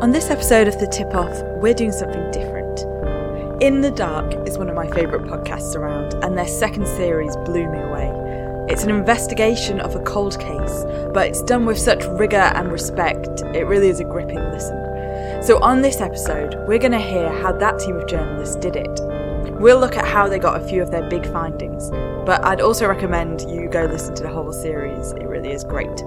On 0.00 0.12
this 0.12 0.30
episode 0.30 0.66
of 0.66 0.80
The 0.80 0.86
Tip 0.86 1.14
Off, 1.14 1.42
we're 1.60 1.74
doing 1.74 1.92
something 1.92 2.30
different. 2.30 2.80
In 3.62 3.82
the 3.82 3.90
Dark 3.90 4.32
is 4.48 4.56
one 4.56 4.70
of 4.70 4.74
my 4.74 4.88
favourite 4.88 5.26
podcasts 5.26 5.76
around, 5.76 6.14
and 6.24 6.38
their 6.38 6.48
second 6.48 6.86
series 6.86 7.36
blew 7.36 7.70
me 7.70 7.78
away. 7.78 8.10
It's 8.70 8.82
an 8.82 8.88
investigation 8.88 9.78
of 9.78 9.94
a 9.94 10.02
cold 10.04 10.40
case, 10.40 10.84
but 11.12 11.26
it's 11.26 11.42
done 11.42 11.66
with 11.66 11.78
such 11.78 12.02
rigour 12.18 12.50
and 12.54 12.72
respect, 12.72 13.42
it 13.54 13.66
really 13.66 13.90
is 13.90 14.00
a 14.00 14.04
gripping 14.04 14.42
listen. 14.50 15.42
So, 15.42 15.58
on 15.62 15.82
this 15.82 16.00
episode, 16.00 16.54
we're 16.66 16.78
going 16.78 16.92
to 16.92 16.98
hear 16.98 17.30
how 17.42 17.52
that 17.52 17.78
team 17.78 17.96
of 17.96 18.08
journalists 18.08 18.56
did 18.56 18.76
it. 18.76 19.00
We'll 19.60 19.80
look 19.80 19.98
at 19.98 20.06
how 20.06 20.28
they 20.28 20.38
got 20.38 20.62
a 20.62 20.66
few 20.66 20.80
of 20.80 20.90
their 20.90 21.06
big 21.10 21.30
findings, 21.30 21.90
but 22.24 22.42
I'd 22.42 22.62
also 22.62 22.88
recommend 22.88 23.42
you 23.42 23.68
go 23.68 23.84
listen 23.84 24.14
to 24.14 24.22
the 24.22 24.30
whole 24.30 24.50
series, 24.50 25.12
it 25.12 25.26
really 25.26 25.52
is 25.52 25.62
great. 25.62 26.00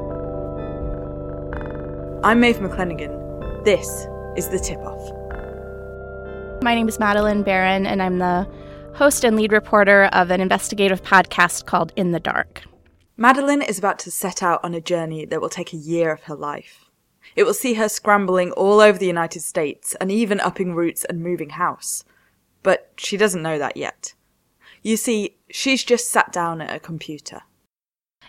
I'm 2.24 2.40
Maeve 2.40 2.58
McClenaghan. 2.58 3.23
This 3.64 4.10
is 4.36 4.50
the 4.50 4.60
tip 4.60 4.80
off. 4.80 6.62
My 6.62 6.76
name 6.76 6.90
is 6.90 7.00
Madeleine 7.00 7.44
Baran, 7.44 7.86
and 7.86 8.04
I'm 8.04 8.18
the 8.18 8.46
host 8.94 9.24
and 9.24 9.38
lead 9.38 9.54
reporter 9.54 10.10
of 10.12 10.32
an 10.32 10.42
investigative 10.42 11.02
podcast 11.02 11.66
called 11.66 11.94
In 11.96 12.12
the 12.12 12.20
Dark. 12.20 12.64
Madeline 13.16 13.62
is 13.62 13.80
about 13.80 14.00
to 14.00 14.12
set 14.12 14.44
out 14.44 14.60
on 14.66 14.74
a 14.74 14.82
journey 14.82 15.24
that 15.24 15.40
will 15.40 15.48
take 15.48 15.72
a 15.72 15.78
year 15.78 16.12
of 16.12 16.24
her 16.24 16.36
life. 16.36 16.90
It 17.38 17.46
will 17.46 17.54
see 17.54 17.76
her 17.76 17.88
scrambling 17.88 18.52
all 18.52 18.82
over 18.82 18.98
the 18.98 19.08
United 19.08 19.44
States 19.44 19.96
and 19.96 20.12
even 20.12 20.42
upping 20.42 20.76
roots 20.76 21.06
and 21.06 21.24
moving 21.24 21.52
house. 21.52 22.04
But 22.64 22.92
she 22.98 23.16
doesn't 23.16 23.42
know 23.42 23.58
that 23.60 23.78
yet. 23.78 24.14
You 24.82 24.98
see, 24.98 25.38
she's 25.50 25.86
just 25.86 26.12
sat 26.12 26.34
down 26.34 26.60
at 26.60 26.76
a 26.76 26.82
computer. 26.82 27.44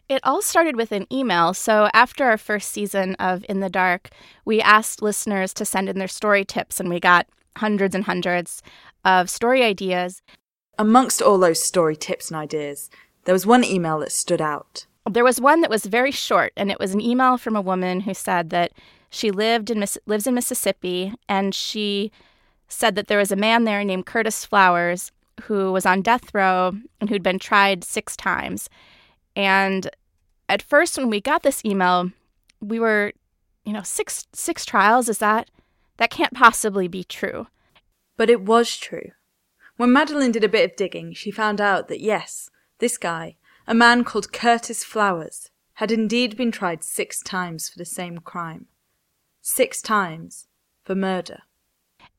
It 0.09 0.21
all 0.23 0.43
started 0.43 0.77
with 0.77 0.93
an 0.93 1.07
email. 1.11 1.55
So, 1.55 1.89
after 1.95 2.25
our 2.25 2.37
first 2.37 2.73
season 2.73 3.15
of 3.17 3.45
In 3.49 3.61
the 3.61 3.71
Dark, 3.71 4.11
we 4.45 4.61
asked 4.61 5.01
listeners 5.01 5.55
to 5.55 5.65
send 5.65 5.89
in 5.89 5.99
their 5.99 6.09
story 6.09 6.45
tips, 6.45 6.79
and 6.79 6.91
we 6.91 7.01
got 7.01 7.27
hundreds 7.57 7.95
and 7.95 8.05
hundreds 8.05 8.63
of 9.05 9.31
story 9.31 9.63
ideas. 9.63 10.23
Amongst 10.79 11.23
all 11.23 11.39
those 11.39 11.63
story 11.63 11.97
tips 11.97 12.31
and 12.31 12.37
ideas, 12.37 12.91
there 13.25 13.33
was 13.33 13.47
one 13.47 13.65
email 13.65 13.99
that 14.01 14.13
stood 14.13 14.43
out. 14.43 14.87
There 15.09 15.25
was 15.25 15.41
one 15.41 15.61
that 15.63 15.71
was 15.71 15.87
very 15.87 16.11
short, 16.11 16.53
and 16.57 16.71
it 16.71 16.79
was 16.79 16.93
an 16.93 17.01
email 17.01 17.39
from 17.39 17.57
a 17.57 17.63
woman 17.63 18.01
who 18.01 18.13
said 18.15 18.51
that 18.51 18.73
she 19.09 19.31
lived 19.31 19.71
in 19.71 19.85
lives 20.07 20.27
in 20.27 20.35
Mississippi, 20.35 21.15
and 21.29 21.55
she 21.55 22.11
said 22.69 22.95
that 22.97 23.07
there 23.07 23.19
was 23.19 23.33
a 23.33 23.37
man 23.37 23.65
there 23.65 23.85
named 23.85 24.07
Curtis 24.07 24.45
Flowers 24.45 25.13
who 25.43 25.73
was 25.73 25.87
on 25.87 26.03
death 26.03 26.35
row 26.35 26.73
and 27.01 27.09
who'd 27.09 27.23
been 27.23 27.39
tried 27.39 27.85
six 27.85 28.17
times. 28.17 28.69
And 29.37 29.91
at 30.49 30.63
first, 30.63 30.97
when 30.97 31.11
we 31.11 31.21
got 31.21 31.43
this 31.43 31.65
email, 31.65 32.11
we 32.61 32.79
were, 32.79 33.13
you 33.65 33.73
know, 33.73 33.83
six 33.83 34.27
six 34.33 34.65
trials. 34.65 35.09
Is 35.09 35.19
that 35.19 35.51
that 35.97 36.11
can't 36.11 36.35
possibly 36.35 36.89
be 36.89 37.05
true? 37.05 37.47
But 38.17 38.31
it 38.31 38.43
was 38.43 38.77
true. 38.77 39.11
When 39.77 39.93
Madeline 39.93 40.33
did 40.33 40.45
a 40.45 40.49
bit 40.49 40.71
of 40.71 40.77
digging, 40.77 41.15
she 41.15 41.31
found 41.31 41.61
out 41.61 41.89
that 41.89 42.01
yes, 42.01 42.49
this 42.79 42.97
guy, 42.97 43.37
a 43.67 43.75
man 43.75 44.05
called 44.05 44.33
Curtis 44.33 44.85
Flowers, 44.85 45.51
had 45.75 45.91
indeed 45.91 46.37
been 46.37 46.53
tried 46.53 46.85
six 46.85 47.21
times 47.21 47.69
for 47.69 47.79
the 47.79 47.85
same 47.85 48.19
crime. 48.19 48.67
Six 49.41 49.83
times 49.83 50.47
for 50.85 50.95
murder. 50.95 51.41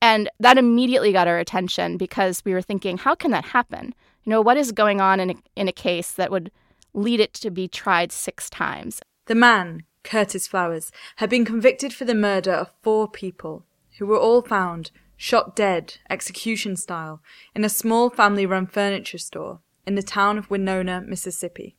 And 0.02 0.28
that 0.38 0.58
immediately 0.58 1.12
got 1.12 1.28
our 1.28 1.38
attention 1.38 1.96
because 1.96 2.44
we 2.44 2.52
were 2.52 2.62
thinking, 2.62 2.98
how 2.98 3.14
can 3.14 3.30
that 3.30 3.46
happen? 3.46 3.94
You 4.24 4.30
know, 4.30 4.42
what 4.42 4.58
is 4.58 4.72
going 4.72 5.00
on 5.00 5.20
in 5.20 5.30
a, 5.30 5.34
in 5.54 5.68
a 5.68 5.72
case 5.72 6.12
that 6.12 6.30
would 6.30 6.50
lead 6.96 7.20
it 7.20 7.34
to 7.34 7.50
be 7.50 7.68
tried 7.68 8.10
six 8.10 8.50
times. 8.50 9.00
The 9.26 9.34
man, 9.34 9.84
Curtis 10.02 10.48
Flowers, 10.48 10.90
had 11.16 11.30
been 11.30 11.44
convicted 11.44 11.92
for 11.92 12.04
the 12.04 12.14
murder 12.14 12.52
of 12.52 12.72
four 12.82 13.08
people, 13.08 13.64
who 13.98 14.06
were 14.06 14.18
all 14.18 14.42
found 14.42 14.90
shot 15.16 15.54
dead, 15.54 15.98
execution 16.10 16.76
style, 16.76 17.22
in 17.54 17.64
a 17.64 17.68
small 17.68 18.10
family 18.10 18.46
run 18.46 18.66
furniture 18.66 19.18
store 19.18 19.60
in 19.86 19.94
the 19.94 20.02
town 20.02 20.36
of 20.36 20.50
Winona, 20.50 21.02
Mississippi. 21.06 21.76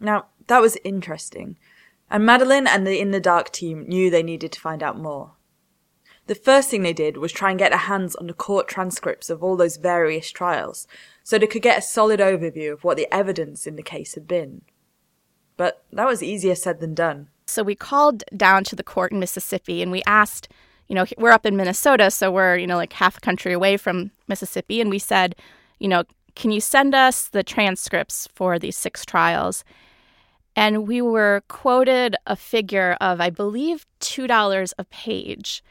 Now, 0.00 0.26
that 0.48 0.60
was 0.60 0.76
interesting, 0.84 1.56
and 2.10 2.26
Madeline 2.26 2.66
and 2.66 2.86
the 2.86 3.00
In 3.00 3.12
the 3.12 3.20
Dark 3.20 3.50
team 3.50 3.84
knew 3.88 4.10
they 4.10 4.22
needed 4.22 4.52
to 4.52 4.60
find 4.60 4.82
out 4.82 4.98
more. 4.98 5.35
The 6.26 6.34
first 6.34 6.70
thing 6.70 6.82
they 6.82 6.92
did 6.92 7.18
was 7.18 7.32
try 7.32 7.50
and 7.50 7.58
get 7.58 7.70
their 7.70 7.78
hands 7.78 8.16
on 8.16 8.26
the 8.26 8.34
court 8.34 8.66
transcripts 8.68 9.30
of 9.30 9.42
all 9.42 9.56
those 9.56 9.76
various 9.76 10.30
trials, 10.30 10.88
so 11.22 11.38
they 11.38 11.46
could 11.46 11.62
get 11.62 11.78
a 11.78 11.82
solid 11.82 12.20
overview 12.20 12.72
of 12.72 12.84
what 12.84 12.96
the 12.96 13.12
evidence 13.14 13.66
in 13.66 13.76
the 13.76 13.82
case 13.82 14.14
had 14.14 14.26
been. 14.26 14.62
But 15.56 15.84
that 15.92 16.06
was 16.06 16.22
easier 16.22 16.54
said 16.54 16.80
than 16.80 16.94
done. 16.94 17.28
So 17.46 17.62
we 17.62 17.76
called 17.76 18.24
down 18.36 18.64
to 18.64 18.76
the 18.76 18.82
court 18.82 19.12
in 19.12 19.20
Mississippi 19.20 19.80
and 19.82 19.92
we 19.92 20.02
asked, 20.04 20.48
you 20.88 20.94
know, 20.94 21.06
we're 21.16 21.30
up 21.30 21.46
in 21.46 21.56
Minnesota, 21.56 22.10
so 22.10 22.30
we're, 22.30 22.56
you 22.56 22.66
know, 22.66 22.76
like 22.76 22.92
half 22.92 23.18
a 23.18 23.20
country 23.20 23.52
away 23.52 23.76
from 23.76 24.10
Mississippi. 24.28 24.80
And 24.80 24.90
we 24.90 24.98
said, 24.98 25.36
you 25.78 25.88
know, 25.88 26.04
can 26.34 26.50
you 26.50 26.60
send 26.60 26.94
us 26.94 27.28
the 27.28 27.42
transcripts 27.42 28.28
for 28.34 28.58
these 28.58 28.76
six 28.76 29.04
trials? 29.04 29.64
And 30.54 30.88
we 30.88 31.00
were 31.00 31.42
quoted 31.48 32.16
a 32.26 32.36
figure 32.36 32.96
of, 33.00 33.20
I 33.20 33.30
believe, 33.30 33.86
$2 34.00 34.72
a 34.78 34.84
page. 34.84 35.62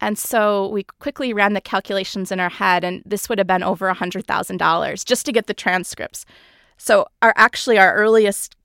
And 0.00 0.18
so 0.18 0.68
we 0.68 0.84
quickly 0.98 1.32
ran 1.32 1.52
the 1.52 1.60
calculations 1.60 2.32
in 2.32 2.40
our 2.40 2.48
head, 2.48 2.84
and 2.84 3.02
this 3.04 3.28
would 3.28 3.38
have 3.38 3.46
been 3.46 3.62
over 3.62 3.92
$100,000 3.92 5.04
just 5.04 5.26
to 5.26 5.32
get 5.32 5.46
the 5.46 5.54
transcripts. 5.54 6.24
So 6.78 7.06
our 7.20 7.34
actually 7.36 7.78
our 7.78 7.94
earliest 7.94 8.56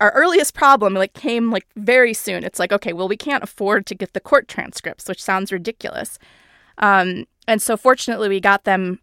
our 0.00 0.12
earliest 0.12 0.54
problem 0.54 0.94
like 0.94 1.12
came 1.12 1.50
like 1.50 1.66
very 1.74 2.14
soon. 2.14 2.44
It's 2.44 2.60
like 2.60 2.72
okay, 2.72 2.92
well 2.92 3.08
we 3.08 3.16
can't 3.16 3.42
afford 3.42 3.84
to 3.86 3.96
get 3.96 4.12
the 4.12 4.20
court 4.20 4.46
transcripts, 4.46 5.08
which 5.08 5.20
sounds 5.22 5.50
ridiculous. 5.50 6.20
Um, 6.78 7.24
and 7.48 7.60
so 7.60 7.76
fortunately 7.76 8.28
we 8.28 8.38
got 8.38 8.62
them 8.62 9.00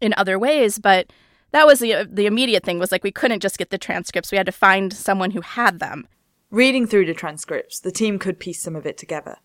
in 0.00 0.14
other 0.16 0.38
ways, 0.38 0.78
but 0.78 1.12
that 1.50 1.66
was 1.66 1.80
the 1.80 2.08
the 2.08 2.26
immediate 2.26 2.62
thing 2.62 2.78
was 2.78 2.92
like 2.92 3.02
we 3.02 3.10
couldn't 3.10 3.40
just 3.40 3.58
get 3.58 3.70
the 3.70 3.78
transcripts. 3.78 4.30
We 4.30 4.38
had 4.38 4.46
to 4.46 4.52
find 4.52 4.92
someone 4.92 5.32
who 5.32 5.40
had 5.40 5.80
them. 5.80 6.06
Reading 6.50 6.86
through 6.86 7.06
the 7.06 7.14
transcripts, 7.14 7.80
the 7.80 7.90
team 7.90 8.18
could 8.18 8.38
piece 8.38 8.62
some 8.62 8.76
of 8.76 8.86
it 8.86 8.98
together. 8.98 9.38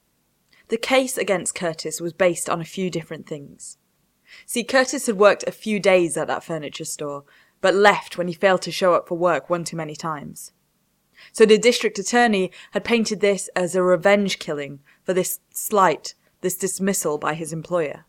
The 0.70 0.78
case 0.78 1.18
against 1.18 1.56
Curtis 1.56 2.02
was 2.02 2.14
based 2.14 2.50
on 2.50 2.60
a 2.60 2.66
few 2.66 2.90
different 2.90 3.26
things. 3.26 3.78
See, 4.46 4.64
Curtis 4.64 5.06
had 5.06 5.18
worked 5.18 5.46
a 5.48 5.52
few 5.52 5.80
days 5.80 6.18
at 6.18 6.28
that 6.28 6.44
furniture 6.44 6.86
store, 6.86 7.24
but 7.62 7.74
left 7.74 8.18
when 8.18 8.28
he 8.28 8.34
failed 8.34 8.62
to 8.64 8.72
show 8.72 8.94
up 8.94 9.08
for 9.08 9.18
work 9.18 9.50
one 9.50 9.64
too 9.64 9.78
many 9.78 9.96
times. 9.96 10.52
So 11.32 11.46
the 11.46 11.58
district 11.58 11.98
attorney 11.98 12.52
had 12.72 12.84
painted 12.84 13.22
this 13.22 13.50
as 13.56 13.76
a 13.76 13.82
revenge 13.82 14.40
killing 14.40 14.80
for 15.04 15.14
this 15.14 15.40
slight, 15.52 16.14
this 16.42 16.56
dismissal 16.56 17.18
by 17.18 17.34
his 17.34 17.54
employer. 17.54 18.06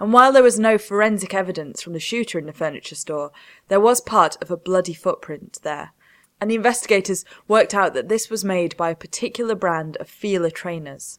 And 0.00 0.12
while 0.12 0.32
there 0.32 0.42
was 0.42 0.58
no 0.58 0.76
forensic 0.76 1.34
evidence 1.34 1.82
from 1.82 1.92
the 1.92 2.00
shooter 2.00 2.38
in 2.38 2.46
the 2.46 2.52
furniture 2.52 2.94
store, 2.94 3.32
there 3.68 3.80
was 3.80 4.00
part 4.00 4.36
of 4.42 4.50
a 4.50 4.56
bloody 4.56 4.94
footprint 4.94 5.58
there, 5.62 5.92
and 6.40 6.50
the 6.50 6.54
investigators 6.54 7.24
worked 7.48 7.74
out 7.74 7.94
that 7.94 8.08
this 8.08 8.28
was 8.28 8.44
made 8.44 8.76
by 8.76 8.90
a 8.90 8.96
particular 8.96 9.54
brand 9.54 9.96
of 9.96 10.08
Fila 10.08 10.50
trainers. 10.50 11.18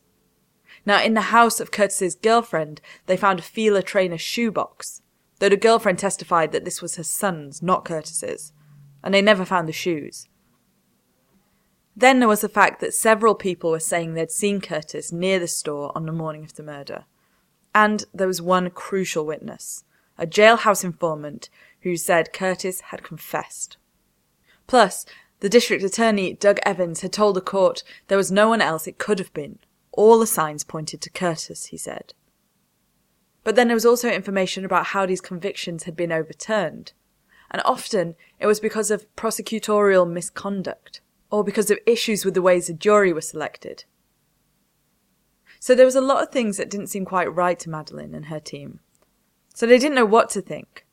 Now, 0.89 1.03
in 1.03 1.13
the 1.13 1.29
house 1.29 1.59
of 1.59 1.69
Curtis's 1.69 2.15
girlfriend, 2.15 2.81
they 3.05 3.15
found 3.15 3.37
a 3.37 3.43
Fila 3.43 3.83
trainer 3.83 4.17
shoebox, 4.17 5.03
though 5.37 5.49
the 5.49 5.55
girlfriend 5.55 5.99
testified 5.99 6.51
that 6.51 6.65
this 6.65 6.81
was 6.81 6.95
her 6.95 7.03
son's, 7.03 7.61
not 7.61 7.85
Curtis's, 7.85 8.53
and 9.03 9.13
they 9.13 9.21
never 9.21 9.45
found 9.45 9.67
the 9.67 9.71
shoes. 9.71 10.27
Then 11.95 12.17
there 12.17 12.27
was 12.27 12.41
the 12.41 12.49
fact 12.49 12.81
that 12.81 12.95
several 12.95 13.35
people 13.35 13.69
were 13.69 13.79
saying 13.79 14.15
they'd 14.15 14.31
seen 14.31 14.61
Curtis 14.61 15.11
near 15.11 15.37
the 15.37 15.47
store 15.47 15.91
on 15.93 16.07
the 16.07 16.11
morning 16.11 16.43
of 16.43 16.55
the 16.55 16.63
murder. 16.63 17.05
And 17.75 18.05
there 18.11 18.25
was 18.25 18.41
one 18.41 18.71
crucial 18.71 19.27
witness, 19.27 19.83
a 20.17 20.25
jailhouse 20.25 20.83
informant 20.83 21.49
who 21.81 21.97
said 21.97 22.33
Curtis 22.33 22.81
had 22.81 23.03
confessed. 23.03 23.77
Plus, 24.65 25.05
the 25.39 25.49
district 25.49 25.83
attorney, 25.83 26.33
Doug 26.33 26.57
Evans, 26.65 27.01
had 27.01 27.13
told 27.13 27.35
the 27.35 27.41
court 27.41 27.83
there 28.07 28.17
was 28.17 28.31
no 28.31 28.49
one 28.49 28.59
else 28.59 28.87
it 28.87 28.97
could 28.97 29.19
have 29.19 29.31
been. 29.35 29.59
All 29.91 30.19
the 30.19 30.27
signs 30.27 30.63
pointed 30.63 31.01
to 31.01 31.09
Curtis, 31.09 31.65
he 31.67 31.77
said. 31.77 32.13
But 33.43 33.55
then 33.55 33.67
there 33.67 33.75
was 33.75 33.85
also 33.85 34.09
information 34.09 34.65
about 34.65 34.87
how 34.87 35.05
these 35.05 35.21
convictions 35.21 35.83
had 35.83 35.95
been 35.95 36.11
overturned. 36.11 36.93
And 37.51 37.61
often 37.65 38.15
it 38.39 38.45
was 38.45 38.59
because 38.59 38.91
of 38.91 39.07
prosecutorial 39.15 40.09
misconduct, 40.09 41.01
or 41.31 41.43
because 41.43 41.71
of 41.71 41.79
issues 41.85 42.25
with 42.25 42.33
the 42.33 42.41
ways 42.41 42.67
the 42.67 42.73
jury 42.73 43.11
was 43.11 43.27
selected. 43.27 43.85
So 45.59 45.75
there 45.75 45.85
was 45.85 45.95
a 45.95 46.01
lot 46.01 46.23
of 46.23 46.31
things 46.31 46.57
that 46.57 46.69
didn't 46.69 46.87
seem 46.87 47.05
quite 47.05 47.33
right 47.33 47.59
to 47.59 47.69
Madeline 47.69 48.13
and 48.13 48.27
her 48.27 48.39
team. 48.39 48.79
So 49.53 49.65
they 49.65 49.79
didn't 49.79 49.95
know 49.95 50.05
what 50.05 50.29
to 50.31 50.41
think. 50.41 50.85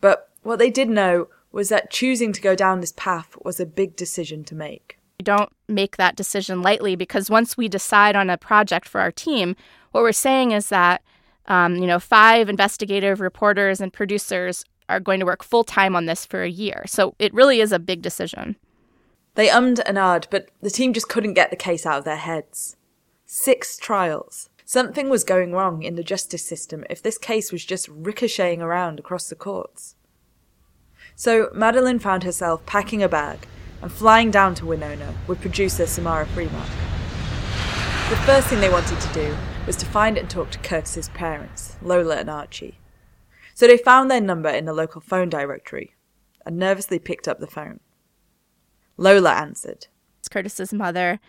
But 0.00 0.30
what 0.42 0.58
they 0.58 0.70
did 0.70 0.88
know 0.88 1.28
was 1.50 1.68
that 1.70 1.90
choosing 1.90 2.32
to 2.32 2.40
go 2.40 2.54
down 2.54 2.80
this 2.80 2.92
path 2.92 3.36
was 3.42 3.58
a 3.58 3.66
big 3.66 3.96
decision 3.96 4.44
to 4.44 4.54
make. 4.54 4.97
Don't 5.22 5.50
make 5.68 5.96
that 5.96 6.14
decision 6.14 6.62
lightly 6.62 6.94
because 6.94 7.28
once 7.28 7.56
we 7.56 7.68
decide 7.68 8.14
on 8.14 8.30
a 8.30 8.38
project 8.38 8.88
for 8.88 9.00
our 9.00 9.10
team, 9.10 9.56
what 9.90 10.02
we're 10.02 10.12
saying 10.12 10.52
is 10.52 10.68
that 10.68 11.02
um, 11.46 11.76
you 11.76 11.86
know 11.86 11.98
five 11.98 12.48
investigative 12.48 13.20
reporters 13.20 13.80
and 13.80 13.92
producers 13.92 14.64
are 14.88 15.00
going 15.00 15.18
to 15.18 15.26
work 15.26 15.42
full 15.42 15.64
time 15.64 15.96
on 15.96 16.06
this 16.06 16.24
for 16.24 16.42
a 16.42 16.50
year. 16.50 16.84
So 16.86 17.14
it 17.18 17.34
really 17.34 17.60
is 17.60 17.72
a 17.72 17.78
big 17.80 18.00
decision. 18.00 18.56
They 19.34 19.48
ummed 19.48 19.80
and 19.86 19.98
ahed, 19.98 20.28
but 20.30 20.50
the 20.62 20.70
team 20.70 20.92
just 20.92 21.08
couldn't 21.08 21.34
get 21.34 21.50
the 21.50 21.56
case 21.56 21.84
out 21.84 21.98
of 21.98 22.04
their 22.04 22.16
heads. 22.16 22.76
Six 23.26 23.76
trials. 23.76 24.50
Something 24.64 25.08
was 25.08 25.24
going 25.24 25.52
wrong 25.52 25.82
in 25.82 25.96
the 25.96 26.04
justice 26.04 26.44
system 26.44 26.84
if 26.88 27.02
this 27.02 27.18
case 27.18 27.50
was 27.50 27.64
just 27.64 27.88
ricocheting 27.88 28.62
around 28.62 28.98
across 28.98 29.28
the 29.28 29.34
courts. 29.34 29.96
So 31.16 31.50
Madeline 31.54 31.98
found 31.98 32.22
herself 32.22 32.64
packing 32.66 33.02
a 33.02 33.08
bag 33.08 33.46
and 33.82 33.92
flying 33.92 34.30
down 34.30 34.54
to 34.56 34.66
Winona 34.66 35.14
with 35.26 35.40
producer 35.40 35.86
Samara 35.86 36.26
Freemark. 36.26 36.68
The 38.10 38.16
first 38.24 38.48
thing 38.48 38.60
they 38.60 38.70
wanted 38.70 39.00
to 39.00 39.12
do 39.12 39.36
was 39.66 39.76
to 39.76 39.86
find 39.86 40.16
and 40.16 40.30
talk 40.30 40.50
to 40.50 40.58
Curtis's 40.60 41.10
parents, 41.10 41.76
Lola 41.82 42.16
and 42.16 42.30
Archie. 42.30 42.78
So 43.54 43.66
they 43.66 43.76
found 43.76 44.10
their 44.10 44.20
number 44.20 44.48
in 44.48 44.64
the 44.64 44.72
local 44.72 45.00
phone 45.00 45.28
directory 45.28 45.94
and 46.46 46.56
nervously 46.56 46.98
picked 46.98 47.28
up 47.28 47.38
the 47.38 47.46
phone. 47.46 47.80
Lola 48.96 49.32
answered. 49.32 49.88
It's 50.20 50.28
Curtis's 50.28 50.72
mother, 50.72 51.20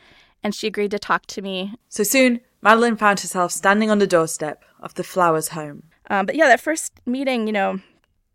and 0.43 0.55
she 0.55 0.67
agreed 0.67 0.91
to 0.91 0.99
talk 0.99 1.25
to 1.27 1.41
me. 1.41 1.75
So 1.89 2.03
soon, 2.03 2.39
Madeline 2.61 2.95
found 2.95 3.19
herself 3.19 3.51
standing 3.51 3.91
on 3.91 3.99
the 3.99 4.07
doorstep 4.07 4.63
of 4.79 4.93
the 4.95 5.03
Flowers 5.03 5.49
home. 5.49 5.83
Um, 6.09 6.25
but 6.25 6.35
yeah, 6.35 6.47
that 6.47 6.59
first 6.59 6.93
meeting, 7.05 7.45
you 7.45 7.53
know, 7.53 7.81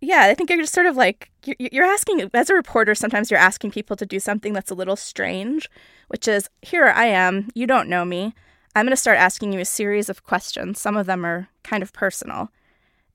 yeah, 0.05 0.23
I 0.23 0.35
think 0.35 0.51
you're 0.51 0.61
just 0.61 0.75
sort 0.75 0.87
of 0.87 0.97
like, 0.97 1.31
you're 1.59 1.85
asking, 1.85 2.31
as 2.33 2.51
a 2.51 2.55
reporter, 2.55 2.95
sometimes 2.95 3.31
you're 3.31 3.41
asking 3.41 3.71
people 3.71 3.97
to 3.97 4.07
do 4.07 4.21
something 4.21 4.53
that's 4.53 4.71
a 4.71 4.75
little 4.75 4.97
strange, 4.97 5.69
which 6.09 6.29
is, 6.29 6.49
here 6.63 6.87
I 6.87 7.07
am, 7.07 7.49
you 7.55 7.67
don't 7.67 7.89
know 7.89 8.05
me. 8.05 8.35
I'm 8.77 8.87
going 8.87 8.91
to 8.91 8.97
start 8.97 9.19
asking 9.19 9.53
you 9.53 9.61
a 9.61 9.65
series 9.65 10.09
of 10.09 10.25
questions. 10.25 10.81
Some 10.81 10.97
of 10.97 11.07
them 11.07 11.25
are 11.25 11.49
kind 11.63 11.83
of 11.83 11.93
personal. 11.93 12.51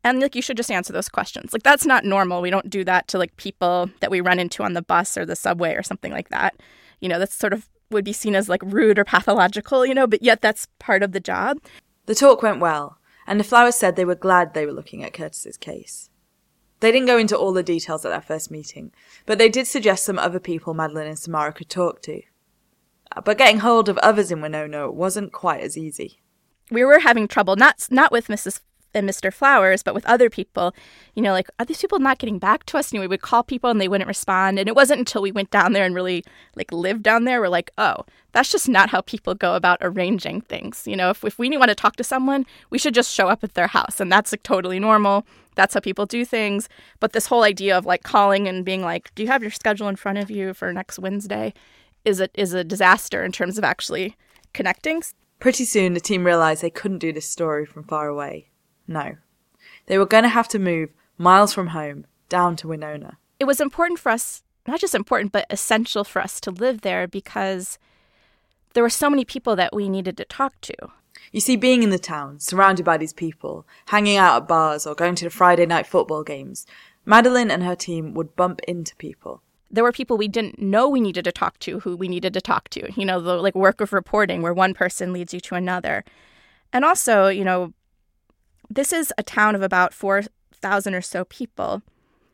And 0.04 0.22
like 0.22 0.36
you 0.36 0.42
should 0.42 0.58
just 0.58 0.72
answer 0.72 0.94
those 0.94 1.10
questions. 1.10 1.52
Like 1.52 1.64
that's 1.64 1.86
not 1.86 2.06
normal. 2.06 2.42
We 2.42 2.50
don't 2.50 2.70
do 2.70 2.86
that 2.86 3.10
to 3.10 3.18
like 3.18 3.36
people 3.36 3.90
that 4.00 4.12
we 4.12 4.22
run 4.22 4.40
into 4.40 4.64
on 4.64 4.74
the 4.74 4.82
bus 4.82 5.18
or 5.18 5.26
the 5.26 5.36
subway 5.36 5.76
or 5.76 5.84
something 5.84 6.14
like 6.14 6.30
that. 6.30 6.56
You 7.02 7.10
know, 7.10 7.20
that's 7.20 7.36
sort 7.36 7.54
of 7.54 7.70
would 7.92 8.06
be 8.06 8.14
seen 8.14 8.36
as 8.36 8.48
like 8.48 8.62
rude 8.64 9.00
or 9.00 9.04
pathological, 9.04 9.86
you 9.86 9.94
know, 9.94 10.08
but 10.08 10.22
yet 10.22 10.42
that's 10.42 10.68
part 10.80 11.04
of 11.04 11.12
the 11.12 11.20
job. 11.20 11.60
The 12.06 12.16
talk 12.16 12.42
went 12.42 12.60
well, 12.60 12.98
and 13.28 13.40
the 13.40 13.44
Flowers 13.44 13.76
said 13.76 13.96
they 13.96 14.06
were 14.06 14.16
glad 14.16 14.54
they 14.54 14.66
were 14.66 14.74
looking 14.74 15.04
at 15.04 15.14
Curtis's 15.14 15.58
case. 15.58 16.09
They 16.80 16.92
didn't 16.92 17.08
go 17.08 17.18
into 17.18 17.38
all 17.38 17.54
the 17.54 17.64
details 17.64 18.06
at 18.06 18.10
that 18.10 18.26
first 18.26 18.50
meeting, 18.52 18.92
but 19.26 19.38
they 19.38 19.50
did 19.50 19.68
suggest 19.68 20.06
some 20.06 20.20
other 20.20 20.40
people 20.40 20.74
Madeline 20.74 21.08
and 21.08 21.20
Samara 21.20 21.52
could 21.54 21.70
talk 21.70 22.02
to. 22.04 22.22
Uh, 23.16 23.22
but 23.22 23.38
getting 23.38 23.60
hold 23.60 23.90
of 23.90 23.98
others 24.00 24.31
in 24.31 24.42
Winona 24.42 24.90
wasn't 24.90 25.34
quite 25.34 25.62
as 25.62 25.78
easy. 25.78 26.22
We 26.72 26.86
were 26.86 27.00
having 27.00 27.28
trouble, 27.28 27.56
not 27.56 27.88
not 27.90 28.12
with 28.12 28.28
Mrs 28.28 28.62
and 28.94 29.08
Mr. 29.08 29.34
Flowers, 29.34 29.84
but 29.84 29.94
with 29.94 30.06
other 30.06 30.30
people, 30.30 30.74
you 31.16 31.22
know, 31.22 31.32
like, 31.32 31.48
are 31.60 31.66
these 31.66 31.82
people 31.82 32.00
not 32.00 32.20
getting 32.20 32.40
back 32.40 32.66
to 32.66 32.78
us? 32.78 32.92
And 32.92 33.00
we 33.00 33.08
would 33.08 33.22
call 33.22 33.44
people 33.44 33.70
and 33.70 33.80
they 33.80 33.88
wouldn't 33.88 34.08
respond. 34.08 34.60
And 34.60 34.68
it 34.68 34.76
wasn't 34.76 35.00
until 35.00 35.22
we 35.22 35.32
went 35.32 35.52
down 35.52 35.74
there 35.74 35.86
and 35.86 35.96
really 35.96 36.24
like 36.56 36.72
lived 36.72 37.04
down 37.04 37.26
there, 37.26 37.42
we're 37.42 37.50
like, 37.50 37.72
oh, 37.78 38.06
that's 38.32 38.52
just 38.52 38.70
not 38.70 38.90
how 38.90 39.02
people 39.02 39.36
go 39.36 39.56
about 39.56 39.80
arranging 39.82 40.42
things. 40.42 40.84
You 40.86 40.96
know, 40.96 41.10
if, 41.10 41.24
if 41.24 41.40
we 41.40 41.56
want 41.58 41.70
to 41.70 41.76
talk 41.76 41.96
to 41.98 42.04
someone, 42.04 42.46
we 42.70 42.78
should 42.78 42.94
just 42.94 43.14
show 43.14 43.28
up 43.28 43.44
at 43.44 43.54
their 43.54 43.68
house. 43.68 44.00
And 44.00 44.12
that's 44.12 44.32
like 44.32 44.44
totally 44.44 44.80
normal. 44.80 45.26
That's 45.56 45.74
how 45.74 45.80
people 45.80 46.06
do 46.06 46.26
things. 46.26 46.70
But 47.00 47.14
this 47.14 47.28
whole 47.28 47.44
idea 47.44 47.78
of 47.78 47.86
like 47.86 48.04
calling 48.04 48.48
and 48.48 48.64
being 48.64 48.82
like, 48.82 49.14
do 49.16 49.24
you 49.24 49.30
have 49.30 49.42
your 49.42 49.52
schedule 49.52 49.88
in 49.88 49.96
front 49.96 50.18
of 50.18 50.32
you 50.32 50.54
for 50.54 50.72
next 50.72 51.00
Wednesday 51.00 51.54
is 52.06 52.20
a, 52.20 52.30
is 52.34 52.54
a 52.54 52.64
disaster 52.64 53.24
in 53.24 53.32
terms 53.32 53.58
of 53.58 53.64
actually 53.64 54.16
connecting. 54.54 55.04
Pretty 55.40 55.66
soon, 55.66 55.94
the 55.94 56.00
team 56.00 56.26
realized 56.26 56.62
they 56.62 56.70
couldn't 56.70 57.00
do 57.00 57.14
this 57.14 57.28
story 57.28 57.66
from 57.66 57.84
far 57.84 58.08
away. 58.08 58.49
No. 58.90 59.18
They 59.86 60.00
were 60.00 60.06
going 60.08 60.24
to 60.24 60.30
have 60.30 60.48
to 60.50 60.60
move 60.60 60.90
miles 61.18 61.54
from 61.54 61.68
home 61.68 62.06
down 62.28 62.56
to 62.58 62.68
Winona. 62.68 63.18
It 63.40 63.46
was 63.46 63.62
important 63.62 64.00
for 64.00 64.12
us, 64.12 64.42
not 64.68 64.80
just 64.80 64.96
important, 64.96 65.32
but 65.32 65.46
essential 65.50 66.04
for 66.04 66.22
us 66.22 66.42
to 66.42 66.52
live 66.52 66.82
there 66.82 67.08
because 67.08 67.78
there 68.74 68.84
were 68.84 68.90
so 68.90 69.10
many 69.10 69.24
people 69.24 69.56
that 69.56 69.76
we 69.76 69.90
needed 69.90 70.18
to 70.18 70.26
talk 70.26 70.60
to. 70.62 70.74
You 71.32 71.40
see, 71.40 71.56
being 71.56 71.84
in 71.84 71.92
the 71.92 72.00
town, 72.00 72.40
surrounded 72.40 72.84
by 72.84 72.98
these 72.98 73.14
people, 73.14 73.68
hanging 73.88 74.18
out 74.18 74.42
at 74.42 74.48
bars 74.48 74.88
or 74.88 74.96
going 74.96 75.16
to 75.16 75.26
the 75.26 75.30
Friday 75.30 75.68
night 75.68 75.86
football 75.86 76.24
games, 76.24 76.66
Madeline 77.06 77.52
and 77.52 77.64
her 77.64 77.76
team 77.76 78.16
would 78.16 78.36
bump 78.36 78.60
into 78.68 78.96
people. 78.96 79.44
There 79.70 79.84
were 79.84 79.92
people 79.92 80.18
we 80.18 80.28
didn't 80.28 80.60
know 80.60 80.90
we 80.90 81.00
needed 81.00 81.26
to 81.26 81.32
talk 81.32 81.60
to 81.60 81.82
who 81.82 81.96
we 81.96 82.08
needed 82.08 82.34
to 82.34 82.42
talk 82.42 82.70
to. 82.70 82.92
You 83.00 83.06
know, 83.06 83.22
the 83.22 83.36
like 83.36 83.54
work 83.54 83.82
of 83.82 83.94
reporting 83.94 84.42
where 84.42 84.54
one 84.54 84.74
person 84.74 85.14
leads 85.14 85.32
you 85.32 85.40
to 85.42 85.56
another. 85.56 86.04
And 86.74 86.84
also, 86.84 87.28
you 87.28 87.44
know, 87.44 87.74
this 88.69 88.94
is 88.94 89.14
a 89.18 89.23
town 89.23 89.56
of 89.56 89.61
about 89.61 89.94
4,000 89.94 90.94
or 90.94 91.02
so 91.02 91.26
people 91.26 91.81